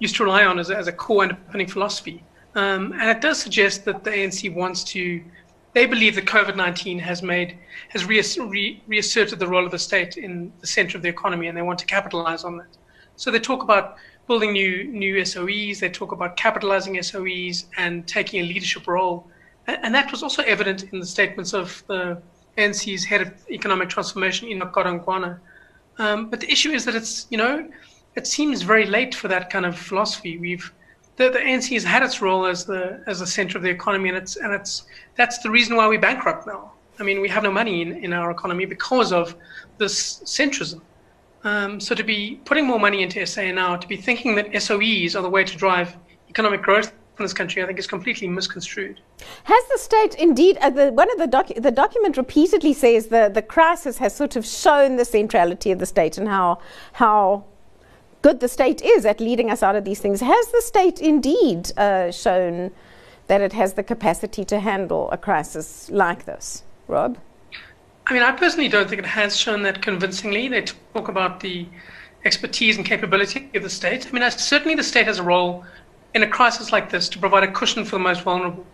used 0.00 0.16
to 0.16 0.24
rely 0.24 0.44
on 0.44 0.58
as 0.58 0.68
a, 0.68 0.76
as 0.76 0.86
a 0.86 0.92
core 0.92 1.22
underpinning 1.22 1.66
philosophy. 1.66 2.22
Um, 2.54 2.92
and 2.92 3.08
it 3.10 3.20
does 3.20 3.40
suggest 3.40 3.84
that 3.84 4.02
the 4.04 4.10
ANC 4.10 4.52
wants 4.52 4.82
to 4.84 5.22
they 5.72 5.86
believe 5.86 6.16
that 6.16 6.24
COVID 6.26 6.56
19 6.56 6.98
has 6.98 7.22
made, 7.22 7.58
has 7.90 8.04
re- 8.04 8.82
reasserted 8.86 9.38
the 9.38 9.46
role 9.46 9.64
of 9.64 9.70
the 9.70 9.78
state 9.78 10.16
in 10.16 10.52
the 10.60 10.66
center 10.66 10.96
of 10.96 11.02
the 11.02 11.08
economy, 11.08 11.46
and 11.46 11.56
they 11.56 11.62
want 11.62 11.78
to 11.78 11.86
capitalize 11.86 12.44
on 12.44 12.56
that. 12.56 12.76
So 13.16 13.30
they 13.30 13.38
talk 13.38 13.62
about 13.62 13.96
building 14.26 14.52
new, 14.52 14.84
new 14.84 15.16
SOEs, 15.24 15.78
they 15.78 15.88
talk 15.88 16.12
about 16.12 16.36
capitalizing 16.36 16.94
SOEs 16.96 17.66
and 17.76 18.06
taking 18.06 18.40
a 18.40 18.44
leadership 18.44 18.86
role. 18.86 19.26
And, 19.66 19.78
and 19.84 19.94
that 19.94 20.10
was 20.10 20.22
also 20.22 20.42
evident 20.42 20.84
in 20.92 20.98
the 20.98 21.06
statements 21.06 21.52
of 21.52 21.84
the 21.86 22.20
ANC's 22.58 23.04
head 23.04 23.20
of 23.20 23.32
economic 23.50 23.88
transformation, 23.88 24.48
Enoch 24.48 24.72
Godongwana. 24.72 25.38
Um, 25.98 26.30
but 26.30 26.40
the 26.40 26.50
issue 26.50 26.70
is 26.70 26.84
that 26.84 26.94
it's, 26.94 27.26
you 27.30 27.38
know, 27.38 27.68
it 28.16 28.26
seems 28.26 28.62
very 28.62 28.86
late 28.86 29.14
for 29.14 29.28
that 29.28 29.50
kind 29.50 29.66
of 29.66 29.78
philosophy. 29.78 30.38
We've 30.38 30.72
the, 31.16 31.30
the 31.30 31.38
ANC 31.38 31.72
has 31.74 31.84
had 31.84 32.02
its 32.02 32.22
role 32.22 32.46
as 32.46 32.64
the 32.64 33.02
as 33.06 33.20
the 33.20 33.26
center 33.26 33.58
of 33.58 33.62
the 33.62 33.70
economy, 33.70 34.08
and 34.08 34.18
it's 34.18 34.36
and 34.36 34.52
it's 34.52 34.84
that's 35.16 35.38
the 35.38 35.50
reason 35.50 35.76
why 35.76 35.86
we're 35.86 36.00
bankrupt 36.00 36.46
now. 36.46 36.72
I 36.98 37.02
mean, 37.02 37.20
we 37.20 37.28
have 37.28 37.42
no 37.42 37.50
money 37.50 37.82
in, 37.82 37.92
in 38.04 38.12
our 38.12 38.30
economy 38.30 38.66
because 38.66 39.12
of 39.12 39.34
this 39.78 40.20
centrism. 40.24 40.80
Um, 41.44 41.80
so 41.80 41.94
to 41.94 42.04
be 42.04 42.40
putting 42.44 42.66
more 42.66 42.78
money 42.78 43.02
into 43.02 43.24
SA 43.26 43.50
now, 43.52 43.76
to 43.76 43.88
be 43.88 43.96
thinking 43.96 44.34
that 44.34 44.52
SOEs 44.52 45.16
are 45.16 45.22
the 45.22 45.30
way 45.30 45.42
to 45.42 45.56
drive 45.56 45.96
economic 46.28 46.62
growth 46.62 46.92
in 47.18 47.24
this 47.24 47.32
country, 47.32 47.62
I 47.62 47.66
think 47.66 47.78
is 47.78 47.86
completely 47.86 48.28
misconstrued. 48.28 49.00
Has 49.44 49.64
the 49.72 49.78
state 49.78 50.14
indeed, 50.14 50.58
uh, 50.58 50.70
the, 50.70 50.92
one 50.92 51.10
of 51.10 51.18
the, 51.18 51.26
docu- 51.26 51.62
the 51.62 51.70
document 51.70 52.16
repeatedly 52.16 52.72
says 52.72 53.06
the, 53.06 53.30
the 53.32 53.42
crisis 53.42 53.98
has 53.98 54.14
sort 54.14 54.36
of 54.36 54.44
shown 54.44 54.96
the 54.96 55.04
centrality 55.04 55.70
of 55.70 55.78
the 55.78 55.86
state 55.86 56.18
and 56.18 56.28
how, 56.28 56.58
how 56.94 57.44
good 58.22 58.40
the 58.40 58.48
state 58.48 58.82
is 58.82 59.06
at 59.06 59.20
leading 59.20 59.50
us 59.50 59.62
out 59.62 59.76
of 59.76 59.84
these 59.84 60.00
things. 60.00 60.20
Has 60.20 60.48
the 60.48 60.62
state 60.62 61.00
indeed 61.00 61.72
uh, 61.76 62.10
shown 62.10 62.70
that 63.26 63.40
it 63.40 63.52
has 63.52 63.74
the 63.74 63.82
capacity 63.82 64.44
to 64.46 64.60
handle 64.60 65.10
a 65.10 65.18
crisis 65.18 65.90
like 65.90 66.24
this? 66.24 66.62
Rob? 66.88 67.18
I 68.06 68.12
mean, 68.12 68.22
I 68.22 68.32
personally 68.32 68.68
don't 68.68 68.88
think 68.88 69.00
it 69.00 69.06
has 69.06 69.36
shown 69.36 69.62
that 69.62 69.82
convincingly. 69.82 70.48
They 70.48 70.62
talk 70.62 71.08
about 71.08 71.40
the 71.40 71.66
expertise 72.24 72.76
and 72.76 72.84
capability 72.84 73.48
of 73.54 73.62
the 73.62 73.70
state. 73.70 74.06
I 74.06 74.10
mean, 74.10 74.28
certainly 74.30 74.74
the 74.74 74.82
state 74.82 75.06
has 75.06 75.18
a 75.18 75.22
role 75.22 75.64
in 76.14 76.22
a 76.22 76.28
crisis 76.28 76.72
like 76.72 76.90
this 76.90 77.08
to 77.10 77.18
provide 77.18 77.44
a 77.44 77.52
cushion 77.52 77.84
for 77.84 77.92
the 77.96 78.00
most 78.00 78.22
vulnerable. 78.22 78.66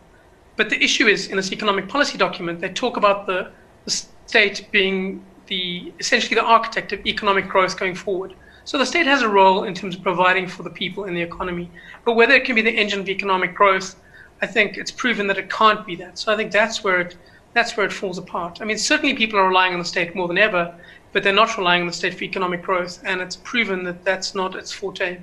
But 0.56 0.70
the 0.70 0.82
issue 0.82 1.06
is, 1.06 1.26
in 1.26 1.36
this 1.36 1.52
economic 1.52 1.86
policy 1.86 2.16
document, 2.16 2.60
they 2.60 2.70
talk 2.70 2.96
about 2.96 3.26
the, 3.26 3.50
the 3.84 3.90
state 4.26 4.66
being 4.70 5.22
the 5.46 5.92
essentially 6.00 6.34
the 6.34 6.42
architect 6.42 6.92
of 6.92 7.06
economic 7.06 7.46
growth 7.46 7.78
going 7.78 7.94
forward. 7.94 8.34
So 8.66 8.78
the 8.78 8.84
state 8.84 9.06
has 9.06 9.22
a 9.22 9.28
role 9.28 9.62
in 9.62 9.74
terms 9.74 9.94
of 9.94 10.02
providing 10.02 10.48
for 10.48 10.64
the 10.64 10.70
people 10.70 11.04
in 11.04 11.14
the 11.14 11.22
economy. 11.22 11.70
But 12.04 12.14
whether 12.14 12.34
it 12.34 12.44
can 12.44 12.56
be 12.56 12.62
the 12.62 12.70
engine 12.76 12.98
of 12.98 13.08
economic 13.08 13.54
growth, 13.54 13.94
I 14.42 14.46
think 14.48 14.76
it's 14.76 14.90
proven 14.90 15.28
that 15.28 15.38
it 15.38 15.48
can't 15.48 15.86
be 15.86 15.94
that. 15.96 16.18
So 16.18 16.32
I 16.32 16.36
think 16.36 16.50
that's 16.50 16.82
where 16.82 17.00
it 17.00 17.16
that's 17.52 17.76
where 17.76 17.86
it 17.86 17.92
falls 17.92 18.18
apart. 18.18 18.58
I 18.60 18.64
mean, 18.64 18.76
certainly 18.76 19.14
people 19.14 19.38
are 19.38 19.48
relying 19.48 19.72
on 19.72 19.78
the 19.78 19.84
state 19.84 20.16
more 20.16 20.26
than 20.26 20.36
ever, 20.36 20.74
but 21.12 21.22
they're 21.22 21.32
not 21.32 21.56
relying 21.56 21.82
on 21.82 21.86
the 21.86 21.92
state 21.92 22.12
for 22.14 22.24
economic 22.24 22.60
growth, 22.60 23.00
and 23.04 23.22
it's 23.22 23.36
proven 23.36 23.84
that 23.84 24.04
that's 24.04 24.34
not 24.34 24.56
its 24.56 24.72
forte. 24.72 25.18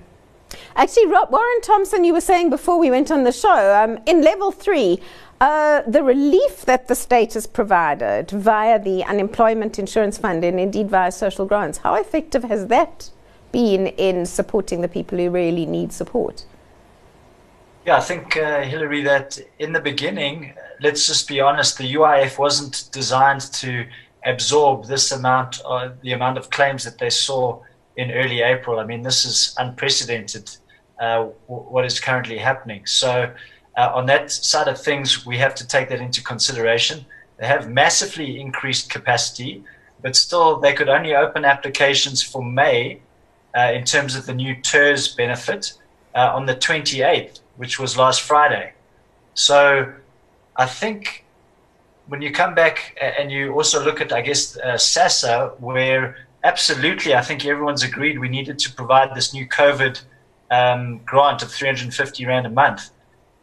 Actually, 0.75 1.07
Rob, 1.07 1.29
Warren 1.29 1.61
Thompson, 1.61 2.05
you 2.05 2.13
were 2.13 2.21
saying 2.21 2.49
before 2.49 2.79
we 2.79 2.89
went 2.89 3.11
on 3.11 3.23
the 3.23 3.31
show, 3.31 3.75
um, 3.75 3.99
in 4.07 4.23
level 4.23 4.51
three, 4.51 4.99
uh, 5.41 5.83
the 5.85 6.01
relief 6.01 6.61
that 6.65 6.87
the 6.87 6.95
state 6.95 7.33
has 7.33 7.45
provided 7.45 8.31
via 8.31 8.79
the 8.79 9.03
unemployment 9.03 9.77
insurance 9.77 10.17
fund 10.17 10.43
and 10.43 10.59
indeed 10.59 10.89
via 10.89 11.11
social 11.11 11.45
grants, 11.45 11.79
how 11.79 11.93
effective 11.93 12.45
has 12.45 12.67
that 12.67 13.11
been 13.53 13.87
in 13.87 14.25
supporting 14.25 14.81
the 14.81 14.89
people 14.89 15.17
who 15.17 15.29
really 15.29 15.65
need 15.65 15.93
support? 15.93 16.43
Yeah, 17.85 17.97
I 17.97 18.01
think, 18.01 18.35
uh, 18.35 18.61
Hilary, 18.61 19.01
that 19.03 19.39
in 19.59 19.71
the 19.71 19.79
beginning, 19.79 20.53
let's 20.81 21.07
just 21.07 21.27
be 21.27 21.39
honest, 21.39 21.77
the 21.77 21.93
UIF 21.93 22.37
wasn't 22.37 22.89
designed 22.91 23.41
to 23.53 23.85
absorb 24.25 24.87
this 24.87 25.11
amount, 25.11 25.61
the 26.01 26.13
amount 26.13 26.37
of 26.37 26.49
claims 26.49 26.83
that 26.83 26.97
they 26.97 27.09
saw 27.09 27.61
in 27.95 28.11
early 28.11 28.41
April. 28.41 28.79
I 28.79 28.85
mean, 28.85 29.03
this 29.03 29.25
is 29.25 29.53
unprecedented, 29.57 30.49
uh, 30.99 31.27
w- 31.47 31.69
what 31.73 31.85
is 31.85 31.99
currently 31.99 32.37
happening. 32.37 32.85
So, 32.85 33.31
uh, 33.77 33.91
on 33.93 34.05
that 34.07 34.31
side 34.31 34.67
of 34.67 34.79
things, 34.79 35.25
we 35.25 35.37
have 35.37 35.55
to 35.55 35.67
take 35.67 35.89
that 35.89 35.99
into 35.99 36.23
consideration. 36.23 37.05
They 37.37 37.47
have 37.47 37.69
massively 37.69 38.39
increased 38.39 38.89
capacity, 38.89 39.63
but 40.01 40.15
still 40.15 40.59
they 40.59 40.73
could 40.73 40.89
only 40.89 41.15
open 41.15 41.43
applications 41.43 42.23
for 42.23 42.43
May 42.43 42.99
in 43.55 43.83
terms 43.83 44.15
of 44.15 44.25
the 44.25 44.33
new 44.33 44.55
TERS 44.55 45.15
benefit 45.15 45.73
uh, 46.15 46.31
on 46.33 46.45
the 46.45 46.55
28th, 46.55 47.39
which 47.57 47.79
was 47.79 47.97
last 47.97 48.21
Friday. 48.21 48.73
So 49.33 49.93
I 50.55 50.65
think 50.65 51.25
when 52.07 52.21
you 52.21 52.31
come 52.31 52.53
back 52.53 52.97
and 53.01 53.31
you 53.31 53.53
also 53.53 53.83
look 53.83 54.01
at, 54.01 54.11
I 54.11 54.21
guess, 54.21 54.57
uh, 54.57 54.73
SASSA, 54.73 55.59
where 55.59 56.17
absolutely 56.43 57.15
I 57.15 57.21
think 57.21 57.45
everyone's 57.45 57.83
agreed 57.83 58.19
we 58.19 58.29
needed 58.29 58.59
to 58.59 58.73
provide 58.73 59.15
this 59.15 59.33
new 59.33 59.47
COVID 59.47 60.01
um, 60.51 60.99
grant 61.05 61.41
of 61.41 61.51
350 61.51 62.25
Rand 62.25 62.45
a 62.45 62.49
month. 62.49 62.89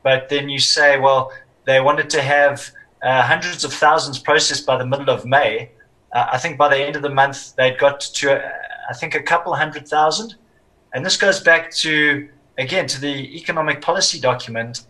But 0.02 0.29
then 0.29 0.49
you 0.49 0.59
say, 0.59 0.99
well, 0.99 1.33
they 1.64 1.81
wanted 1.81 2.11
to 2.11 2.23
have 2.23 2.71
uh, 3.02 3.23
hundreds 3.23 3.64
of 3.64 3.73
thousands 3.73 4.19
processed 4.19 4.67
by 4.67 4.76
the 4.76 4.87
middle 4.87 5.11
of 5.11 5.25
May. 5.25 5.71
Uh, 6.12 6.26
I 6.33 6.38
think 6.38 6.59
by 6.59 6.69
the 6.69 6.79
end 6.79 6.97
of 6.97 7.02
the 7.02 7.11
month, 7.11 7.55
they'd 7.57 7.79
got 7.79 8.00
to, 8.00 8.35
uh, 8.35 8.52
I 8.90 8.94
think, 8.94 9.14
a 9.14 9.23
couple 9.23 9.54
hundred 9.54 9.87
thousand. 9.88 10.35
And 10.92 11.06
this 11.06 11.16
goes 11.16 11.40
back 11.40 11.70
to, 11.76 12.28
again, 12.59 12.87
to 12.88 13.00
the 13.00 13.37
economic 13.40 13.80
policy 13.80 14.18
document, 14.20 14.85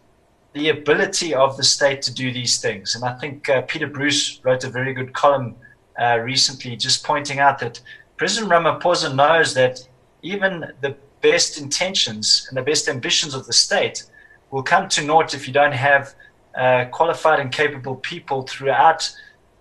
the 0.54 0.70
ability 0.70 1.34
of 1.34 1.56
the 1.56 1.62
state 1.62 2.00
to 2.02 2.14
do 2.14 2.32
these 2.32 2.60
things. 2.60 2.94
And 2.94 3.04
I 3.04 3.12
think 3.18 3.48
uh, 3.48 3.62
Peter 3.62 3.86
Bruce 3.86 4.40
wrote 4.42 4.64
a 4.64 4.70
very 4.70 4.94
good 4.94 5.12
column 5.12 5.54
uh, 6.00 6.18
recently 6.18 6.76
just 6.76 7.04
pointing 7.04 7.38
out 7.38 7.58
that 7.58 7.80
President 8.16 8.50
Ramaphosa 8.50 9.14
knows 9.14 9.54
that 9.54 9.86
even 10.22 10.72
the 10.80 10.96
best 11.20 11.60
intentions 11.60 12.46
and 12.48 12.56
the 12.56 12.62
best 12.62 12.88
ambitions 12.88 13.34
of 13.34 13.46
the 13.46 13.52
state 13.52 14.04
will 14.50 14.62
come 14.62 14.88
to 14.88 15.04
naught 15.04 15.34
if 15.34 15.46
you 15.46 15.52
don't 15.52 15.72
have 15.72 16.14
uh, 16.56 16.86
qualified 16.86 17.38
and 17.38 17.52
capable 17.52 17.96
people 17.96 18.42
throughout 18.42 19.10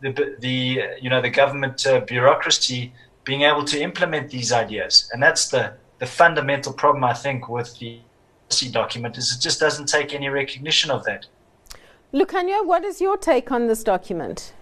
the, 0.02 0.36
the 0.40 0.82
you 1.02 1.10
know 1.10 1.22
the 1.22 1.30
government 1.30 1.86
uh, 1.86 2.00
bureaucracy 2.02 2.94
being 3.30 3.44
able 3.44 3.64
to 3.64 3.80
implement 3.80 4.32
these 4.32 4.52
ideas, 4.52 4.94
and 5.14 5.22
that's 5.22 5.50
the 5.54 5.64
the 6.00 6.10
fundamental 6.22 6.74
problem 6.74 7.04
I 7.04 7.14
think 7.14 7.48
with 7.48 7.70
the 7.80 8.00
policy 8.48 8.72
document 8.72 9.18
is 9.18 9.26
it 9.36 9.42
just 9.48 9.60
doesn't 9.60 9.88
take 9.98 10.10
any 10.20 10.30
recognition 10.30 10.90
of 10.90 11.04
that. 11.06 11.28
Lukanyo, 12.12 12.66
what 12.66 12.84
is 12.84 13.00
your 13.06 13.18
take 13.18 13.52
on 13.52 13.68
this 13.68 13.84
document? 13.84 14.54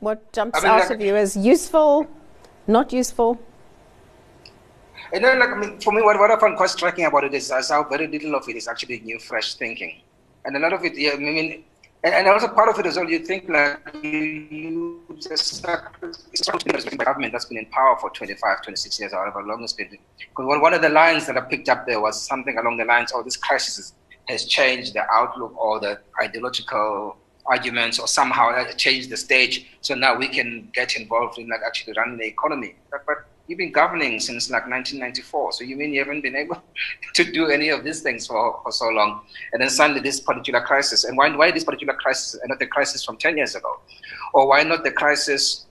What 0.00 0.18
jumps 0.32 0.58
I 0.58 0.62
mean, 0.62 0.70
out 0.70 0.80
like, 0.80 0.90
of 0.90 1.00
you 1.00 1.16
as 1.16 1.36
useful, 1.36 2.06
not 2.68 2.92
useful? 2.92 3.30
And 5.12 5.24
then, 5.24 5.40
like, 5.40 5.48
I 5.48 5.56
mean, 5.56 5.80
for 5.80 5.92
me, 5.92 6.02
what, 6.02 6.16
what 6.20 6.30
I 6.30 6.38
find 6.38 6.56
quite 6.56 6.70
striking 6.70 7.06
about 7.06 7.24
it 7.24 7.34
is, 7.34 7.50
is 7.50 7.70
how 7.70 7.82
very 7.82 8.06
little 8.06 8.34
of 8.36 8.48
it 8.48 8.56
is 8.56 8.68
actually 8.68 9.00
new, 9.00 9.18
fresh 9.18 9.54
thinking. 9.54 9.92
And 10.44 10.56
a 10.56 10.60
lot 10.60 10.72
of 10.72 10.84
it, 10.84 10.96
yeah, 10.96 11.12
I 11.14 11.16
mean, 11.16 11.64
and, 12.04 12.14
and 12.14 12.28
also 12.28 12.48
part 12.48 12.68
of 12.68 12.78
it 12.78 12.86
is 12.86 12.96
all 12.96 13.08
you 13.08 13.18
think 13.18 13.48
like 13.48 13.78
you, 14.02 15.02
just 15.20 15.64
it's 16.32 16.84
been 16.84 16.96
government 16.96 17.32
that's 17.32 17.46
been 17.46 17.58
in 17.58 17.66
power 17.66 17.96
for 18.00 18.10
25, 18.10 18.62
26 18.62 19.00
years, 19.00 19.12
however 19.12 19.42
long 19.42 19.62
it's 19.62 19.72
been. 19.72 19.88
Because 20.18 20.46
one, 20.46 20.60
one 20.60 20.74
of 20.74 20.82
the 20.82 20.88
lines 20.88 21.26
that 21.26 21.36
I 21.36 21.40
picked 21.40 21.68
up 21.68 21.86
there 21.86 22.00
was 22.00 22.20
something 22.20 22.56
along 22.56 22.76
the 22.76 22.84
lines, 22.84 23.12
oh, 23.14 23.22
this 23.22 23.36
crisis 23.36 23.94
has 24.28 24.44
changed 24.44 24.94
the 24.94 25.10
outlook 25.10 25.56
or 25.56 25.80
the 25.80 25.98
ideological 26.22 27.16
arguments 27.46 27.98
or 27.98 28.06
somehow 28.06 28.50
uh, 28.50 28.70
changed 28.72 29.10
the 29.10 29.16
stage. 29.16 29.66
So 29.80 29.94
now 29.94 30.16
we 30.16 30.28
can 30.28 30.70
get 30.74 30.96
involved 30.96 31.38
in 31.38 31.48
like 31.48 31.60
actually 31.66 31.94
running 31.96 32.18
the 32.18 32.26
economy. 32.26 32.76
But, 32.90 33.06
but 33.06 33.26
you've 33.48 33.58
been 33.58 33.72
governing 33.72 34.20
since 34.20 34.50
like 34.50 34.68
1994. 34.68 35.52
So 35.52 35.64
you 35.64 35.74
mean 35.76 35.92
you 35.92 36.00
haven't 36.00 36.20
been 36.20 36.36
able 36.36 36.62
to 37.14 37.24
do 37.24 37.46
any 37.46 37.70
of 37.70 37.82
these 37.82 38.02
things 38.02 38.26
for, 38.26 38.60
for 38.62 38.70
so 38.70 38.88
long? 38.88 39.22
And 39.52 39.62
then 39.62 39.70
suddenly 39.70 40.00
this 40.00 40.20
particular 40.20 40.60
crisis. 40.60 41.04
And 41.04 41.16
why, 41.16 41.34
why 41.34 41.50
this 41.50 41.64
particular 41.64 41.94
crisis 41.94 42.34
and 42.34 42.50
not 42.50 42.58
the 42.58 42.66
crisis 42.66 43.04
from 43.04 43.16
10 43.16 43.38
years 43.38 43.54
ago? 43.54 43.80
Or 44.34 44.46
why 44.46 44.62
not 44.62 44.84
the 44.84 44.92
crisis 44.92 45.64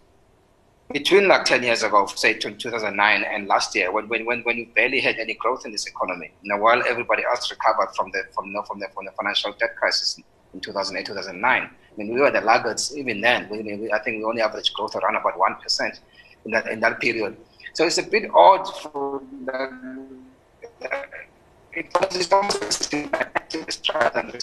between 0.92 1.28
like 1.28 1.44
10 1.44 1.64
years 1.64 1.84
ago, 1.84 2.06
say 2.08 2.34
2009 2.34 3.24
and 3.24 3.48
last 3.48 3.76
year, 3.76 3.92
when, 3.92 4.08
when, 4.08 4.26
when, 4.26 4.42
when 4.44 4.58
you 4.58 4.68
barely 4.74 5.02
had 5.02 5.18
any 5.18 5.34
growth 5.36 5.66
in 5.66 5.72
this 5.72 5.86
economy, 5.86 6.32
you 6.42 6.50
know, 6.50 6.58
while 6.58 6.82
everybody 6.88 7.24
else 7.26 7.52
recovered 7.52 7.94
from 7.96 8.10
the, 8.12 8.24
from, 8.34 8.52
know, 8.54 8.64
from 8.64 8.80
the, 8.80 8.88
from 8.94 9.06
the 9.06 9.12
financial 9.12 9.54
debt 9.60 9.76
crisis 9.76 10.18
in 10.54 10.62
2008, 10.62 11.06
2009. 11.06 11.62
I 11.62 11.70
mean, 11.98 12.14
we 12.14 12.22
were 12.22 12.32
the 12.32 12.42
laggards 12.42 12.96
even 12.96 13.20
then. 13.22 13.50
We, 13.50 13.92
I 13.92 14.00
think 14.00 14.20
we 14.20 14.24
only 14.24 14.42
averaged 14.42 14.74
growth 14.74 14.96
around 14.96 15.18
about 15.18 15.38
1% 15.38 16.00
in 16.46 16.52
that, 16.52 16.68
in 16.68 16.80
that 16.80 17.00
period. 17.00 17.36
So 17.78 17.86
it's 17.86 18.00
a 18.00 18.02
bit 18.02 18.28
odd 18.34 18.66
for 18.82 19.22
the, 19.46 19.72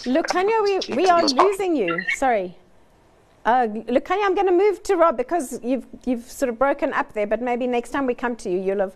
Look, 0.05 0.27
Tanya, 0.27 0.55
we, 0.63 0.79
we 0.95 1.07
are 1.07 1.21
losing 1.21 1.75
you. 1.75 2.01
Sorry. 2.15 2.55
Uh, 3.43 3.67
Kanya, 4.05 4.23
I'm 4.23 4.35
going 4.35 4.47
to 4.47 4.53
move 4.53 4.81
to 4.83 4.95
Rob 4.95 5.17
because 5.17 5.59
you've 5.61 5.85
you've 6.05 6.31
sort 6.31 6.47
of 6.47 6.57
broken 6.57 6.93
up 6.93 7.11
there. 7.11 7.27
But 7.27 7.41
maybe 7.41 7.67
next 7.67 7.89
time 7.89 8.05
we 8.05 8.13
come 8.13 8.37
to 8.37 8.49
you, 8.49 8.57
you'll 8.57 8.79
have 8.79 8.95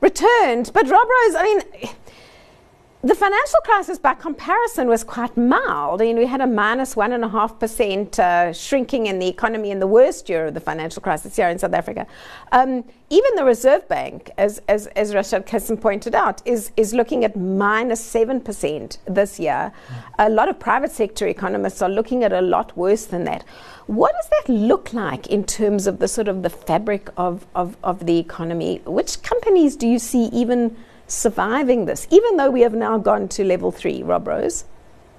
returned. 0.00 0.72
But 0.74 0.88
Rob 0.88 1.06
Rose, 1.06 1.36
I 1.36 1.42
mean, 1.44 1.90
the 3.02 3.14
financial 3.14 3.60
crisis, 3.64 3.98
by 3.98 4.12
comparison, 4.12 4.86
was 4.86 5.02
quite 5.02 5.34
mild. 5.34 6.02
I 6.02 6.04
mean, 6.04 6.18
we 6.18 6.26
had 6.26 6.42
a 6.42 6.46
minus 6.46 6.94
one 6.96 7.12
and 7.12 7.24
a 7.24 7.28
half 7.28 7.58
percent 7.58 8.18
uh, 8.18 8.52
shrinking 8.52 9.06
in 9.06 9.18
the 9.18 9.26
economy 9.26 9.70
in 9.70 9.78
the 9.78 9.86
worst 9.86 10.28
year 10.28 10.46
of 10.46 10.54
the 10.54 10.60
financial 10.60 11.00
crisis 11.00 11.34
here 11.34 11.48
in 11.48 11.58
South 11.58 11.72
Africa. 11.72 12.06
Um, 12.52 12.84
even 13.08 13.34
the 13.36 13.44
Reserve 13.44 13.88
Bank, 13.88 14.30
as 14.36 14.60
as, 14.68 14.86
as 14.88 15.14
Rashad 15.14 15.46
Cassim 15.46 15.78
pointed 15.78 16.14
out, 16.14 16.42
is 16.44 16.72
is 16.76 16.92
looking 16.92 17.24
at 17.24 17.36
minus 17.36 18.04
seven 18.04 18.38
percent 18.38 18.98
this 19.06 19.40
year. 19.40 19.72
Mm. 20.18 20.26
A 20.26 20.28
lot 20.28 20.50
of 20.50 20.60
private 20.60 20.92
sector 20.92 21.26
economists 21.26 21.80
are 21.80 21.88
looking 21.88 22.22
at 22.22 22.32
a 22.34 22.42
lot 22.42 22.76
worse 22.76 23.06
than 23.06 23.24
that. 23.24 23.44
What 23.86 24.12
does 24.12 24.28
that 24.28 24.52
look 24.52 24.92
like 24.92 25.26
in 25.28 25.44
terms 25.44 25.86
of 25.86 26.00
the 26.00 26.06
sort 26.06 26.28
of 26.28 26.42
the 26.42 26.50
fabric 26.50 27.08
of, 27.16 27.46
of, 27.56 27.76
of 27.82 28.06
the 28.06 28.18
economy? 28.18 28.80
Which 28.84 29.22
companies 29.22 29.74
do 29.74 29.88
you 29.88 29.98
see 29.98 30.26
even 30.26 30.76
surviving 31.10 31.84
this, 31.84 32.06
even 32.10 32.36
though 32.36 32.50
we 32.50 32.60
have 32.62 32.74
now 32.74 32.98
gone 32.98 33.28
to 33.28 33.44
level 33.44 33.70
three, 33.70 34.02
Rob 34.02 34.26
Rose? 34.26 34.64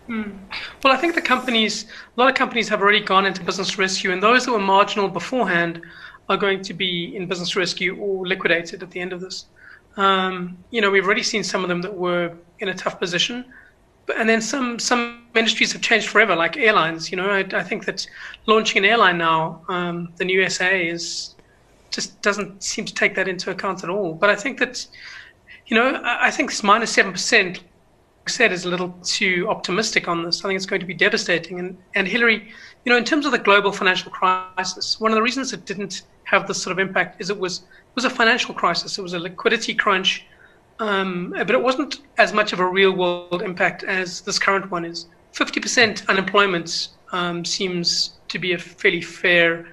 Mm. 0.07 0.37
Well, 0.83 0.93
I 0.93 0.97
think 0.97 1.15
the 1.15 1.21
companies, 1.21 1.85
a 1.85 2.19
lot 2.19 2.29
of 2.29 2.35
companies 2.35 2.67
have 2.69 2.81
already 2.81 2.99
gone 2.99 3.25
into 3.25 3.43
business 3.43 3.77
rescue, 3.77 4.11
and 4.11 4.21
those 4.21 4.45
that 4.45 4.51
were 4.51 4.59
marginal 4.59 5.07
beforehand 5.07 5.81
are 6.29 6.37
going 6.37 6.61
to 6.63 6.73
be 6.73 7.15
in 7.15 7.27
business 7.27 7.55
rescue 7.55 7.95
or 7.97 8.25
liquidated 8.25 8.83
at 8.83 8.91
the 8.91 8.99
end 8.99 9.13
of 9.13 9.21
this. 9.21 9.45
Um, 9.97 10.57
you 10.69 10.81
know, 10.81 10.89
we've 10.89 11.05
already 11.05 11.23
seen 11.23 11.43
some 11.43 11.63
of 11.63 11.69
them 11.69 11.81
that 11.81 11.95
were 11.95 12.33
in 12.59 12.69
a 12.69 12.73
tough 12.73 12.99
position, 12.99 13.45
and 14.17 14.27
then 14.27 14.41
some 14.41 14.79
some 14.79 15.27
industries 15.35 15.71
have 15.73 15.81
changed 15.81 16.07
forever, 16.07 16.35
like 16.35 16.57
airlines. 16.57 17.11
You 17.11 17.17
know, 17.17 17.29
I, 17.29 17.39
I 17.53 17.63
think 17.63 17.85
that 17.85 18.07
launching 18.45 18.83
an 18.83 18.89
airline 18.89 19.17
now, 19.17 19.63
um, 19.69 20.13
the 20.17 20.25
new 20.25 20.49
SA 20.49 20.67
is 20.67 21.35
just 21.91 22.21
doesn't 22.21 22.63
seem 22.63 22.85
to 22.85 22.93
take 22.93 23.15
that 23.15 23.27
into 23.27 23.51
account 23.51 23.83
at 23.83 23.89
all. 23.89 24.13
But 24.13 24.29
I 24.29 24.35
think 24.35 24.59
that 24.59 24.87
you 25.71 25.77
know, 25.77 26.01
I 26.03 26.29
think 26.31 26.49
this 26.49 26.63
minus 26.63 26.91
seven 26.91 27.13
percent 27.13 27.63
said 28.27 28.51
is 28.51 28.65
a 28.65 28.69
little 28.69 28.93
too 29.03 29.47
optimistic 29.49 30.09
on 30.09 30.21
this. 30.21 30.43
I 30.43 30.49
think 30.49 30.57
it's 30.57 30.65
going 30.65 30.81
to 30.81 30.85
be 30.85 30.93
devastating. 30.93 31.59
And 31.59 31.77
and 31.95 32.05
Hillary, 32.05 32.51
you 32.83 32.91
know, 32.91 32.97
in 32.97 33.05
terms 33.05 33.25
of 33.25 33.31
the 33.31 33.37
global 33.39 33.71
financial 33.71 34.11
crisis, 34.11 34.99
one 34.99 35.11
of 35.11 35.15
the 35.15 35.21
reasons 35.21 35.53
it 35.53 35.65
didn't 35.65 36.01
have 36.25 36.45
this 36.45 36.61
sort 36.61 36.73
of 36.73 36.79
impact 36.79 37.21
is 37.21 37.29
it 37.29 37.39
was 37.39 37.59
it 37.59 37.95
was 37.95 38.03
a 38.03 38.09
financial 38.09 38.53
crisis. 38.53 38.97
It 38.97 39.01
was 39.01 39.13
a 39.13 39.19
liquidity 39.19 39.73
crunch, 39.73 40.25
um, 40.79 41.33
but 41.37 41.51
it 41.51 41.63
wasn't 41.63 42.01
as 42.17 42.33
much 42.33 42.51
of 42.51 42.59
a 42.59 42.67
real 42.67 42.91
world 42.91 43.41
impact 43.41 43.85
as 43.85 44.19
this 44.19 44.37
current 44.37 44.69
one 44.71 44.83
is. 44.83 45.05
Fifty 45.31 45.61
percent 45.61 46.03
unemployment 46.09 46.89
um, 47.13 47.45
seems 47.45 48.17
to 48.27 48.39
be 48.39 48.51
a 48.51 48.57
fairly 48.57 49.01
fair 49.01 49.65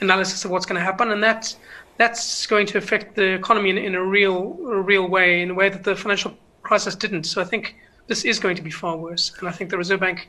analysis 0.00 0.44
of 0.44 0.50
what's 0.50 0.66
going 0.66 0.80
to 0.80 0.84
happen, 0.84 1.12
and 1.12 1.22
that 1.22 1.54
that's 1.96 2.46
going 2.46 2.66
to 2.66 2.78
affect 2.78 3.14
the 3.14 3.34
economy 3.34 3.70
in, 3.70 3.78
in 3.78 3.94
a 3.94 4.02
real 4.02 4.58
a 4.68 4.80
real 4.80 5.08
way, 5.08 5.42
in 5.42 5.50
a 5.50 5.54
way 5.54 5.68
that 5.68 5.84
the 5.84 5.94
financial 5.94 6.36
crisis 6.62 6.94
didn't. 6.94 7.24
So 7.24 7.40
I 7.40 7.44
think 7.44 7.76
this 8.06 8.24
is 8.24 8.38
going 8.38 8.56
to 8.56 8.62
be 8.62 8.70
far 8.70 8.96
worse, 8.96 9.32
and 9.38 9.48
I 9.48 9.52
think 9.52 9.70
the 9.70 9.78
Reserve 9.78 10.00
Bank. 10.00 10.28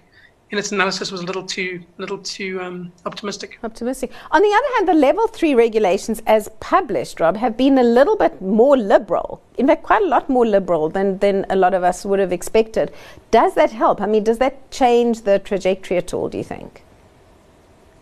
In 0.52 0.60
its 0.60 0.72
analysis, 0.72 1.12
was 1.12 1.22
a 1.22 1.26
little 1.26 1.44
too, 1.44 1.84
little 1.98 2.20
too 2.20 2.62
um, 2.62 2.92
optimistic. 3.08 3.58
Optimistic. 3.64 4.12
On 4.30 4.44
the 4.44 4.54
other 4.54 4.76
hand, 4.76 4.88
the 4.88 4.94
level 4.94 5.28
three 5.28 5.56
regulations, 5.56 6.22
as 6.28 6.50
published, 6.60 7.20
Rob, 7.20 7.36
have 7.36 7.58
been 7.58 7.80
a 7.80 7.84
little 7.84 8.16
bit 8.16 8.40
more 8.44 8.78
liberal. 8.78 9.42
In 9.58 9.66
fact, 9.66 9.82
quite 9.82 10.04
a 10.04 10.06
lot 10.06 10.30
more 10.30 10.46
liberal 10.46 10.88
than 10.88 11.18
than 11.18 11.48
a 11.50 11.56
lot 11.56 11.74
of 11.74 11.84
us 11.84 12.06
would 12.06 12.20
have 12.20 12.32
expected. 12.32 12.94
Does 13.32 13.56
that 13.56 13.72
help? 13.72 14.00
I 14.00 14.06
mean, 14.06 14.24
does 14.24 14.38
that 14.38 14.70
change 14.70 15.24
the 15.24 15.40
trajectory 15.40 15.98
at 15.98 16.14
all? 16.14 16.30
Do 16.30 16.38
you 16.38 16.44
think? 16.44 16.84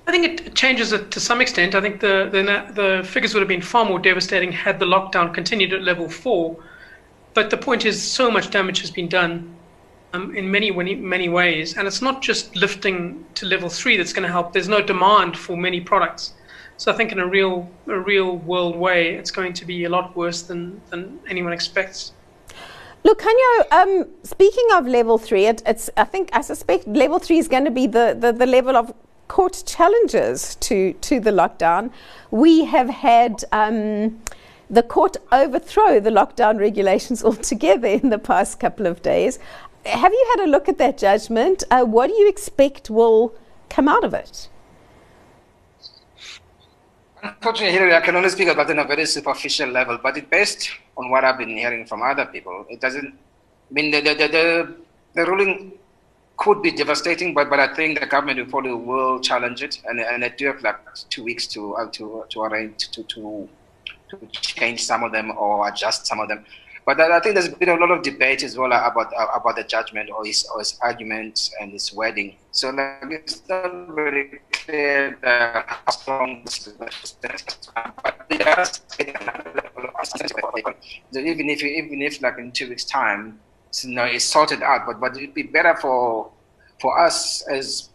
I 0.05 0.11
think 0.11 0.25
it 0.25 0.55
changes 0.55 0.91
it 0.91 1.11
to 1.11 1.19
some 1.19 1.39
extent. 1.39 1.75
I 1.75 1.81
think 1.81 2.01
the, 2.01 2.29
the, 2.29 2.73
the 2.73 3.07
figures 3.07 3.33
would 3.33 3.39
have 3.39 3.47
been 3.47 3.61
far 3.61 3.85
more 3.85 3.99
devastating 3.99 4.51
had 4.51 4.79
the 4.79 4.85
lockdown 4.85 5.33
continued 5.33 5.71
at 5.73 5.81
level 5.81 6.09
four. 6.09 6.57
But 7.33 7.49
the 7.49 7.57
point 7.57 7.85
is, 7.85 8.01
so 8.01 8.29
much 8.29 8.51
damage 8.51 8.81
has 8.81 8.91
been 8.91 9.07
done 9.07 9.55
um, 10.13 10.35
in 10.35 10.51
many, 10.51 10.71
many, 10.71 11.29
ways, 11.29 11.75
and 11.75 11.87
it's 11.87 12.01
not 12.01 12.21
just 12.21 12.55
lifting 12.55 13.25
to 13.35 13.47
level 13.47 13.69
three 13.69 13.97
that's 13.97 14.13
going 14.13 14.27
to 14.27 14.31
help. 14.31 14.53
There's 14.53 14.69
no 14.69 14.81
demand 14.81 15.37
for 15.37 15.57
many 15.57 15.81
products, 15.81 16.33
so 16.77 16.91
I 16.91 16.95
think 16.95 17.11
in 17.11 17.19
a 17.19 17.25
real, 17.25 17.67
a 17.87 17.99
real 17.99 18.37
world 18.37 18.75
way, 18.75 19.15
it's 19.15 19.31
going 19.31 19.53
to 19.53 19.65
be 19.65 19.85
a 19.85 19.89
lot 19.89 20.15
worse 20.15 20.43
than 20.43 20.79
than 20.91 21.19
anyone 21.27 21.53
expects. 21.53 22.11
Lukanyo, 23.03 23.71
um, 23.71 24.07
speaking 24.23 24.67
of 24.73 24.85
level 24.85 25.17
three, 25.17 25.45
it, 25.47 25.63
it's 25.65 25.89
I 25.97 26.03
think 26.03 26.29
I 26.31 26.41
suspect 26.41 26.87
level 26.87 27.17
three 27.17 27.39
is 27.39 27.47
going 27.47 27.65
to 27.65 27.71
be 27.71 27.87
the, 27.87 28.15
the, 28.17 28.31
the 28.31 28.45
level 28.45 28.77
of 28.77 28.93
court 29.33 29.63
challenges 29.65 30.53
to, 30.67 30.93
to 31.07 31.19
the 31.19 31.31
lockdown. 31.31 31.91
We 32.29 32.65
have 32.65 32.87
had 32.87 33.43
um, 33.51 34.21
the 34.69 34.83
court 34.83 35.17
overthrow 35.31 35.99
the 35.99 36.11
lockdown 36.11 36.59
regulations 36.59 37.23
altogether 37.27 37.87
in 37.87 38.09
the 38.09 38.19
past 38.19 38.59
couple 38.59 38.85
of 38.85 39.01
days. 39.01 39.39
Have 39.85 40.13
you 40.13 40.25
had 40.33 40.45
a 40.45 40.49
look 40.53 40.69
at 40.69 40.77
that 40.77 40.99
judgment? 40.99 41.63
Uh, 41.71 41.83
what 41.83 42.07
do 42.07 42.13
you 42.13 42.29
expect 42.29 42.91
will 42.91 43.33
come 43.69 43.87
out 43.87 44.03
of 44.03 44.13
it? 44.13 44.49
Unfortunately, 47.23 47.73
Hillary, 47.75 47.95
I 47.95 48.01
can 48.01 48.15
only 48.15 48.29
speak 48.29 48.49
about 48.49 48.69
it 48.69 48.77
on 48.77 48.85
a 48.85 48.87
very 48.87 49.07
superficial 49.07 49.69
level, 49.69 49.97
but 49.97 50.15
it 50.15 50.29
based 50.29 50.69
on 50.95 51.09
what 51.09 51.23
I've 51.23 51.39
been 51.39 51.57
hearing 51.57 51.87
from 51.87 52.03
other 52.03 52.25
people. 52.25 52.67
It 52.69 52.79
doesn't 52.79 53.07
I 53.69 53.73
mean 53.73 53.89
the, 53.89 54.01
the, 54.01 54.13
the, 54.13 54.75
the 55.15 55.25
ruling 55.25 55.71
could 56.43 56.61
be 56.61 56.71
devastating, 56.71 57.33
but 57.33 57.49
but 57.49 57.59
I 57.59 57.73
think 57.73 57.99
the 58.01 58.05
government 58.05 58.37
will 58.39 58.51
probably 58.53 58.73
will 58.73 59.19
challenge 59.21 59.63
it, 59.63 59.81
and 59.85 59.99
and 59.99 60.23
they 60.23 60.29
do 60.29 60.47
have 60.47 60.61
like 60.61 60.79
two 61.09 61.23
weeks 61.23 61.47
to 61.47 61.75
uh, 61.75 61.89
to 61.91 62.25
to 62.29 62.41
arrange 62.41 62.89
to 62.91 63.03
to 63.03 63.47
to 64.09 64.27
change 64.31 64.83
some 64.83 65.03
of 65.03 65.11
them 65.13 65.31
or 65.37 65.67
adjust 65.69 66.05
some 66.05 66.19
of 66.19 66.27
them. 66.27 66.45
But 66.85 66.99
I 66.99 67.21
think 67.21 67.35
there's 67.35 67.47
been 67.47 67.69
a 67.69 67.75
lot 67.75 67.91
of 67.91 68.03
debate 68.03 68.43
as 68.43 68.57
well 68.57 68.73
about 68.73 69.13
uh, 69.15 69.27
about 69.33 69.55
the 69.55 69.63
judgment 69.63 70.09
or 70.09 70.25
his, 70.25 70.45
or 70.53 70.59
his 70.59 70.77
arguments 70.81 71.49
and 71.61 71.71
his 71.71 71.93
wording. 71.93 72.35
So 72.51 72.71
like, 72.71 73.07
it's 73.09 73.41
not 73.47 73.95
very 73.95 74.41
clear 74.51 75.17
uh, 75.23 75.63
how 75.65 75.91
strong 75.91 76.43
this 76.43 76.67
is. 76.67 77.15
Even 81.15 81.49
if 81.49 81.63
even 81.63 82.01
if 82.01 82.21
like 82.21 82.37
in 82.37 82.51
two 82.51 82.67
weeks' 82.67 82.83
time, 82.83 83.39
you 83.81 83.95
know, 83.95 84.03
it's 84.03 84.25
sorted 84.25 84.61
out. 84.61 84.85
But 84.85 84.99
but 84.99 85.15
it'd 85.15 85.33
be 85.33 85.43
better 85.43 85.77
for 85.77 86.32
for 86.83 86.99
us 86.99 87.47
as 87.47 87.89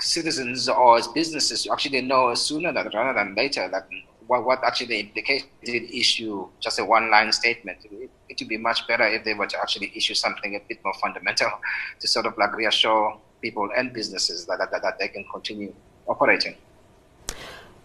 citizens 0.00 0.68
or 0.68 0.98
as 0.98 1.06
businesses 1.06 1.68
actually 1.70 2.02
know 2.02 2.34
sooner 2.34 2.72
rather 2.72 3.14
than 3.14 3.32
later. 3.36 3.68
Like 3.72 3.84
what, 4.26 4.44
what 4.44 4.64
actually 4.64 4.88
the 4.88 5.00
implication 5.06 5.46
did 5.62 5.84
issue 5.94 6.48
just 6.58 6.80
a 6.80 6.84
one 6.84 7.12
line 7.12 7.30
statement. 7.30 7.78
It, 7.84 8.10
it 8.28 8.40
would 8.40 8.48
be 8.48 8.56
much 8.56 8.88
better 8.88 9.06
if 9.06 9.22
they 9.22 9.34
were 9.34 9.46
to 9.46 9.58
actually 9.60 9.92
issue 9.94 10.14
something 10.14 10.56
a 10.56 10.60
bit 10.68 10.80
more 10.84 10.94
fundamental 10.94 11.48
to 12.00 12.08
sort 12.08 12.26
of 12.26 12.36
like 12.36 12.56
reassure 12.56 13.16
people 13.40 13.70
and 13.76 13.92
businesses 13.92 14.46
that, 14.46 14.58
that, 14.58 14.82
that 14.82 14.98
they 14.98 15.06
can 15.06 15.24
continue 15.32 15.72
operating. 16.08 16.56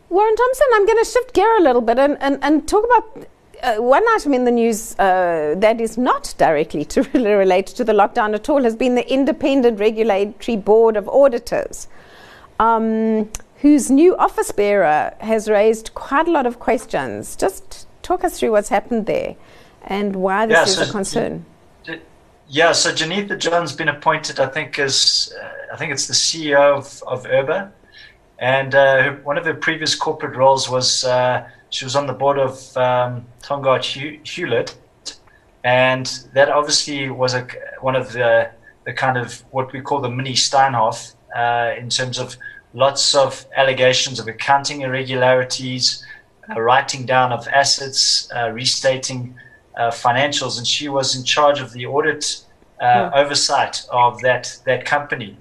Warren 0.09 0.35
Thompson, 0.35 0.67
I'm 0.73 0.87
going 0.87 1.03
to 1.03 1.09
shift 1.11 1.35
gear 1.35 1.57
a 1.59 1.61
little 1.61 1.81
bit 1.81 1.99
and, 1.99 2.17
and, 2.19 2.39
and 2.41 2.67
talk 2.67 2.85
about 2.85 3.27
uh, 3.63 3.75
one 3.77 4.03
item 4.09 4.33
in 4.33 4.45
the 4.45 4.51
news 4.51 4.97
uh, 4.99 5.55
that 5.57 5.79
is 5.81 5.97
not 5.97 6.33
directly 6.37 6.85
to 6.85 7.01
relate 7.13 7.67
to 7.67 7.83
the 7.83 7.93
lockdown 7.93 8.33
at 8.33 8.49
all 8.49 8.63
has 8.63 8.75
been 8.75 8.95
the 8.95 9.11
Independent 9.11 9.79
Regulatory 9.79 10.57
Board 10.57 10.97
of 10.97 11.07
Auditors. 11.09 11.87
Um, 12.59 13.29
whose 13.61 13.91
new 13.91 14.15
office 14.17 14.51
bearer 14.51 15.13
has 15.19 15.49
raised 15.49 15.93
quite 15.93 16.27
a 16.27 16.31
lot 16.31 16.45
of 16.45 16.59
questions. 16.59 17.35
Just 17.35 17.87
talk 18.01 18.23
us 18.23 18.39
through 18.39 18.51
what's 18.51 18.69
happened 18.69 19.05
there 19.05 19.35
and 19.83 20.15
why 20.15 20.45
this 20.45 20.55
yeah, 20.55 20.63
is 20.63 20.75
so 20.75 20.83
a 20.83 20.91
concern. 20.91 21.45
Yeah, 22.47 22.71
so 22.71 22.91
Janitha 22.91 23.37
John's 23.37 23.73
been 23.73 23.89
appointed, 23.89 24.39
I 24.39 24.47
think, 24.47 24.79
as 24.79 25.31
uh, 25.39 25.73
I 25.73 25.77
think 25.77 25.91
it's 25.91 26.07
the 26.07 26.13
CEO 26.13 26.77
of, 26.77 27.03
of 27.05 27.23
IRBA, 27.25 27.69
and 28.39 28.73
uh, 28.73 29.11
one 29.23 29.37
of 29.37 29.45
her 29.45 29.53
previous 29.53 29.93
corporate 29.93 30.35
roles 30.35 30.67
was 30.67 31.03
uh, 31.03 31.47
she 31.69 31.85
was 31.85 31.95
on 31.95 32.07
the 32.07 32.13
board 32.13 32.37
of 32.37 32.75
um, 32.77 33.25
Tongaat 33.41 34.23
Hulett, 34.23 34.75
and 35.63 36.05
that 36.33 36.49
obviously 36.49 37.09
was 37.09 37.33
a, 37.33 37.47
one 37.81 37.95
of 37.95 38.13
the 38.13 38.51
the 38.85 38.93
kind 38.93 39.17
of 39.17 39.43
what 39.51 39.71
we 39.73 39.81
call 39.81 40.01
the 40.01 40.09
mini 40.09 40.33
Steinhoff 40.33 41.15
uh, 41.35 41.77
in 41.77 41.89
terms 41.89 42.17
of 42.17 42.37
lots 42.73 43.13
of 43.13 43.45
allegations 43.55 44.19
of 44.19 44.27
accounting 44.27 44.81
irregularities, 44.81 46.05
uh, 46.49 46.59
writing 46.59 47.05
down 47.05 47.31
of 47.31 47.47
assets, 47.49 48.29
uh, 48.35 48.49
restating 48.51 49.35
uh, 49.77 49.91
financials, 49.91 50.57
and 50.57 50.65
she 50.65 50.89
was 50.89 51.15
in 51.15 51.23
charge 51.23 51.59
of 51.59 51.71
the 51.73 51.85
audit 51.85 52.45
uh, 52.79 53.09
hmm. 53.09 53.15
oversight 53.15 53.85
of 53.91 54.21
that 54.21 54.59
that 54.65 54.85
company. 54.85 55.37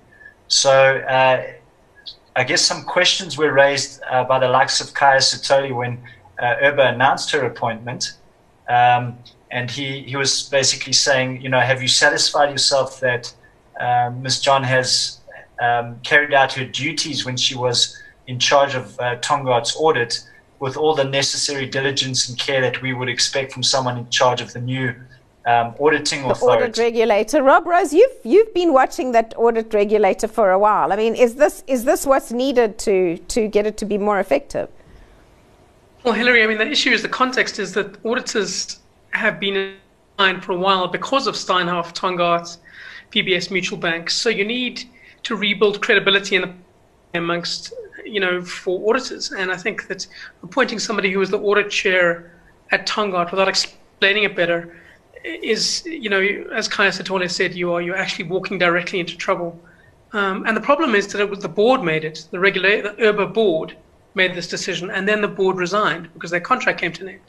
So 0.49 0.99
uh, 0.99 1.53
I 2.37 2.45
guess 2.45 2.63
some 2.63 2.85
questions 2.85 3.37
were 3.37 3.53
raised 3.53 4.01
uh, 4.11 4.25
by 4.25 4.39
the 4.39 4.49
likes 4.49 4.81
of 4.81 4.89
Khaya 4.95 5.19
Sithole 5.19 5.75
when 5.75 5.99
IRBA 6.41 6.95
announced 6.95 7.31
her 7.33 7.45
appointment. 7.45 8.15
Um, 8.69 9.19
and 9.51 9.71
he, 9.71 10.03
he 10.03 10.17
was 10.17 10.49
basically 10.51 10.93
saying, 10.93 11.41
you 11.41 11.49
know, 11.49 11.61
have 11.61 11.81
you 11.81 11.89
satisfied 11.89 12.51
yourself 12.51 13.01
that 13.01 13.33
Ms. 14.21 14.41
John 14.41 14.63
has 14.63 15.21
um, 15.61 15.99
carried 16.03 16.35
out 16.35 16.53
her 16.53 16.65
duties 16.65 17.25
when 17.25 17.37
she 17.37 17.57
was 17.57 17.97
in 18.27 18.39
charge 18.39 18.75
of 18.75 18.99
uh, 19.01 19.17
audit 19.79 20.21
with 20.61 20.77
all 20.77 20.95
the 20.95 21.05
necessary 21.05 21.67
diligence 21.67 22.29
and 22.29 22.39
care 22.39 22.61
that 22.61 22.83
we 22.83 22.93
would 22.93 23.09
expect 23.09 23.53
from 23.53 23.63
someone 23.63 23.97
in 23.97 24.09
charge 24.11 24.41
of 24.41 24.53
the 24.53 24.61
new 24.61 24.95
um, 25.47 25.75
auditing 25.81 26.23
the 26.23 26.31
authority. 26.31 26.65
audit 26.65 26.79
regulator. 26.79 27.43
Rob 27.43 27.67
Rose, 27.67 27.93
you've 27.93 28.19
you've 28.23 28.53
been 28.53 28.73
watching 28.73 29.13
that 29.13 29.33
audit 29.37 29.73
regulator 29.73 30.29
for 30.29 30.51
a 30.51 30.59
while. 30.59 30.93
I 30.93 30.97
mean, 30.97 31.15
is 31.15 31.37
this 31.37 31.65
is 31.67 31.85
this 31.85 32.05
what's 32.05 32.33
needed 32.33 32.79
to 32.81 33.17
to 33.17 33.49
get 33.49 33.65
it 33.65 33.77
to 33.79 33.87
be 33.87 33.97
more 33.97 34.21
effective? 34.21 34.69
Well, 36.05 36.15
Hillary, 36.15 36.45
I 36.45 36.47
mean, 36.47 36.59
the 36.59 36.71
issue 36.71 36.91
is 36.91 37.03
the 37.03 37.09
context 37.09 37.59
is 37.59 37.75
that 37.75 38.05
auditors 38.05 38.79
have 39.11 39.41
been 39.41 39.57
in 39.57 39.77
line 40.19 40.41
for 40.41 40.53
a 40.53 40.57
while 40.57 40.87
because 40.87 41.27
of 41.27 41.35
Steinhoff, 41.35 41.93
Tongaat, 41.93 42.57
VBS 43.13 43.51
Mutual 43.51 43.79
Bank. 43.79 44.09
So 44.09 44.29
you 44.29 44.45
need 44.45 44.85
to 45.25 45.35
rebuild 45.35 45.83
credibility 45.83 46.37
in 46.37 46.43
the, 46.43 46.55
amongst 47.15 47.73
you 48.05 48.21
know 48.21 48.43
for 48.43 48.89
auditors. 48.89 49.33
And 49.33 49.51
I 49.51 49.57
think 49.57 49.89
that 49.89 50.07
appointing 50.45 50.79
somebody 50.79 51.11
who 51.11 51.19
was 51.19 51.31
the 51.31 51.39
audit 51.39 51.71
chair 51.71 52.33
at 52.71 52.87
Tongaat 52.87 53.33
without 53.33 53.49
explaining 53.49 54.23
it 54.23 54.37
better 54.37 54.81
is 55.25 55.85
you 55.85 56.09
know 56.09 56.21
as 56.55 56.69
Khaya 56.69 56.91
Sithole 56.91 57.29
said, 57.29 57.55
you 57.55 57.73
are 57.73 57.83
you're 57.83 57.97
actually 57.97 58.29
walking 58.29 58.57
directly 58.57 59.01
into 59.01 59.17
trouble. 59.17 59.59
Um, 60.13 60.47
and 60.47 60.57
the 60.57 60.61
problem 60.61 60.95
is 60.95 61.09
that 61.09 61.21
it 61.21 61.29
was 61.29 61.41
the 61.41 61.49
board 61.49 61.83
made 61.83 62.05
it, 62.05 62.29
the 62.31 62.39
regulator, 62.39 62.95
the 62.95 63.03
IRBA 63.03 63.35
board 63.35 63.77
made 64.19 64.35
this 64.35 64.49
decision, 64.49 64.91
and 64.91 65.09
then 65.09 65.23
the 65.23 65.29
board 65.29 65.57
resigned 65.57 66.13
because 66.13 66.31
their 66.31 66.47
contract 66.53 66.79
came 66.79 66.93
to 66.93 67.03
an 67.05 67.09
end. 67.17 67.29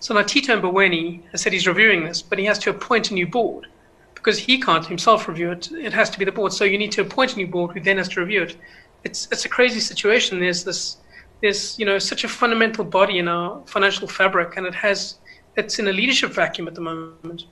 So 0.00 0.14
now 0.14 0.22
Tito 0.22 0.58
Mboweni 0.58 1.20
has 1.32 1.42
said 1.42 1.52
he's 1.52 1.66
reviewing 1.66 2.04
this, 2.04 2.22
but 2.22 2.38
he 2.38 2.46
has 2.46 2.58
to 2.60 2.70
appoint 2.70 3.10
a 3.10 3.14
new 3.14 3.26
board 3.26 3.66
because 4.14 4.38
he 4.38 4.60
can't 4.60 4.86
himself 4.86 5.28
review 5.28 5.50
it. 5.50 5.70
It 5.72 5.92
has 5.92 6.08
to 6.10 6.18
be 6.18 6.24
the 6.24 6.32
board. 6.32 6.52
So 6.52 6.64
you 6.64 6.78
need 6.78 6.92
to 6.92 7.02
appoint 7.02 7.34
a 7.34 7.36
new 7.36 7.48
board 7.48 7.72
who 7.74 7.80
then 7.80 7.98
has 7.98 8.08
to 8.10 8.20
review 8.20 8.42
it. 8.44 8.56
It's 9.04 9.28
it's 9.32 9.44
a 9.44 9.48
crazy 9.48 9.80
situation. 9.80 10.40
There's 10.40 10.64
this 10.64 10.98
there's 11.42 11.78
you 11.78 11.86
know 11.86 11.98
such 11.98 12.22
a 12.24 12.28
fundamental 12.28 12.84
body 12.84 13.18
in 13.18 13.26
our 13.28 13.60
financial 13.66 14.08
fabric, 14.08 14.56
and 14.56 14.64
it 14.66 14.74
has 14.74 15.18
it's 15.56 15.78
in 15.80 15.88
a 15.88 15.92
leadership 15.92 16.30
vacuum 16.30 16.68
at 16.68 16.74
the 16.74 16.80
moment. 16.80 17.44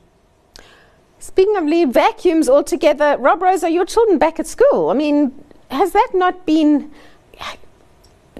Speaking 1.18 1.56
of 1.56 1.64
lead 1.64 1.92
vacuums 1.92 2.48
altogether, 2.48 3.16
Rob 3.18 3.42
Rose, 3.42 3.64
are 3.64 3.74
your 3.78 3.86
children 3.86 4.18
back 4.18 4.38
at 4.38 4.46
school? 4.46 4.90
I 4.90 4.94
mean, 4.94 5.32
has 5.70 5.90
that 5.92 6.10
not 6.14 6.46
been 6.46 6.92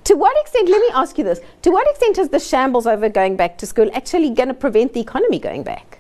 to 0.07 0.15
what 0.15 0.37
extent, 0.41 0.69
let 0.69 0.81
me 0.81 0.91
ask 0.95 1.19
you 1.19 1.25
this, 1.25 1.41
to 1.63 1.71
what 1.71 1.89
extent 1.91 2.19
is 2.19 2.31
the 2.31 2.41
shambles 2.41 2.87
over 2.87 3.09
going 3.09 3.37
back 3.37 3.59
to 3.59 3.67
school 3.67 3.91
actually 3.93 4.31
going 4.31 4.49
to 4.49 4.55
prevent 4.55 4.93
the 4.93 5.01
economy 5.01 5.39
going 5.39 5.63
back? 5.63 5.97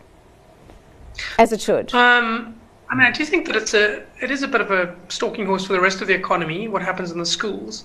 as 1.39 1.53
it 1.53 1.61
should? 1.61 1.95
Um, 1.95 2.55
I 2.89 2.95
mean, 2.95 3.07
I 3.07 3.11
do 3.11 3.25
think 3.25 3.47
that 3.47 3.57
it's 3.57 3.75
a 3.75 4.05
it 4.21 4.31
is 4.31 4.43
a 4.43 4.49
bit 4.49 4.61
of 4.61 4.71
a 4.71 4.95
stalking 5.09 5.47
horse 5.47 5.67
for 5.67 5.73
the 5.73 5.81
rest 5.81 6.01
of 6.01 6.09
the 6.09 6.15
economy. 6.15 6.69
What 6.69 6.83
happens 6.83 7.11
in 7.11 7.19
the 7.19 7.27
schools, 7.27 7.85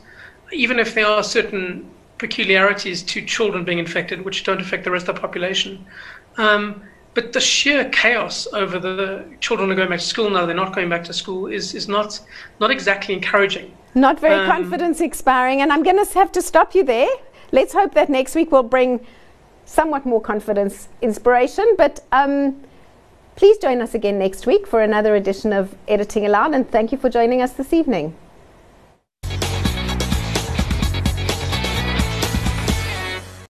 even 0.51 0.79
if 0.79 0.93
there 0.93 1.07
are 1.07 1.23
certain 1.23 1.89
peculiarities 2.17 3.01
to 3.01 3.25
children 3.25 3.63
being 3.63 3.79
infected, 3.79 4.23
which 4.23 4.43
don't 4.43 4.61
affect 4.61 4.83
the 4.83 4.91
rest 4.91 5.07
of 5.07 5.15
the 5.15 5.21
population. 5.21 5.85
Um, 6.37 6.83
but 7.13 7.33
the 7.33 7.41
sheer 7.41 7.89
chaos 7.89 8.47
over 8.53 8.79
the 8.79 9.25
children 9.39 9.71
are 9.71 9.75
going 9.75 9.89
back 9.89 9.99
to 9.99 10.05
school 10.05 10.29
now 10.29 10.45
they're 10.45 10.55
not 10.55 10.73
going 10.73 10.89
back 10.89 11.03
to 11.03 11.13
school 11.13 11.47
is, 11.47 11.73
is 11.75 11.87
not 11.87 12.19
not 12.59 12.71
exactly 12.71 13.13
encouraging. 13.13 13.75
Not 13.93 14.19
very 14.19 14.35
um, 14.35 14.47
confidence 14.47 15.01
expiring, 15.01 15.61
and 15.61 15.71
I'm 15.71 15.83
going 15.83 16.03
to 16.03 16.13
have 16.13 16.31
to 16.33 16.41
stop 16.41 16.73
you 16.73 16.83
there. 16.83 17.09
Let's 17.51 17.73
hope 17.73 17.93
that 17.95 18.09
next 18.09 18.35
week 18.35 18.51
will 18.51 18.63
bring 18.63 19.05
somewhat 19.65 20.05
more 20.05 20.21
confidence, 20.21 20.87
inspiration, 21.01 21.75
but. 21.77 22.05
Um, 22.11 22.61
Please 23.37 23.57
join 23.57 23.81
us 23.81 23.95
again 23.95 24.19
next 24.19 24.45
week 24.45 24.67
for 24.67 24.81
another 24.81 25.15
edition 25.15 25.51
of 25.53 25.75
Editing 25.87 26.25
Allowed, 26.25 26.53
and 26.53 26.69
thank 26.69 26.91
you 26.91 26.97
for 26.97 27.09
joining 27.09 27.41
us 27.41 27.53
this 27.53 27.73
evening. 27.73 28.13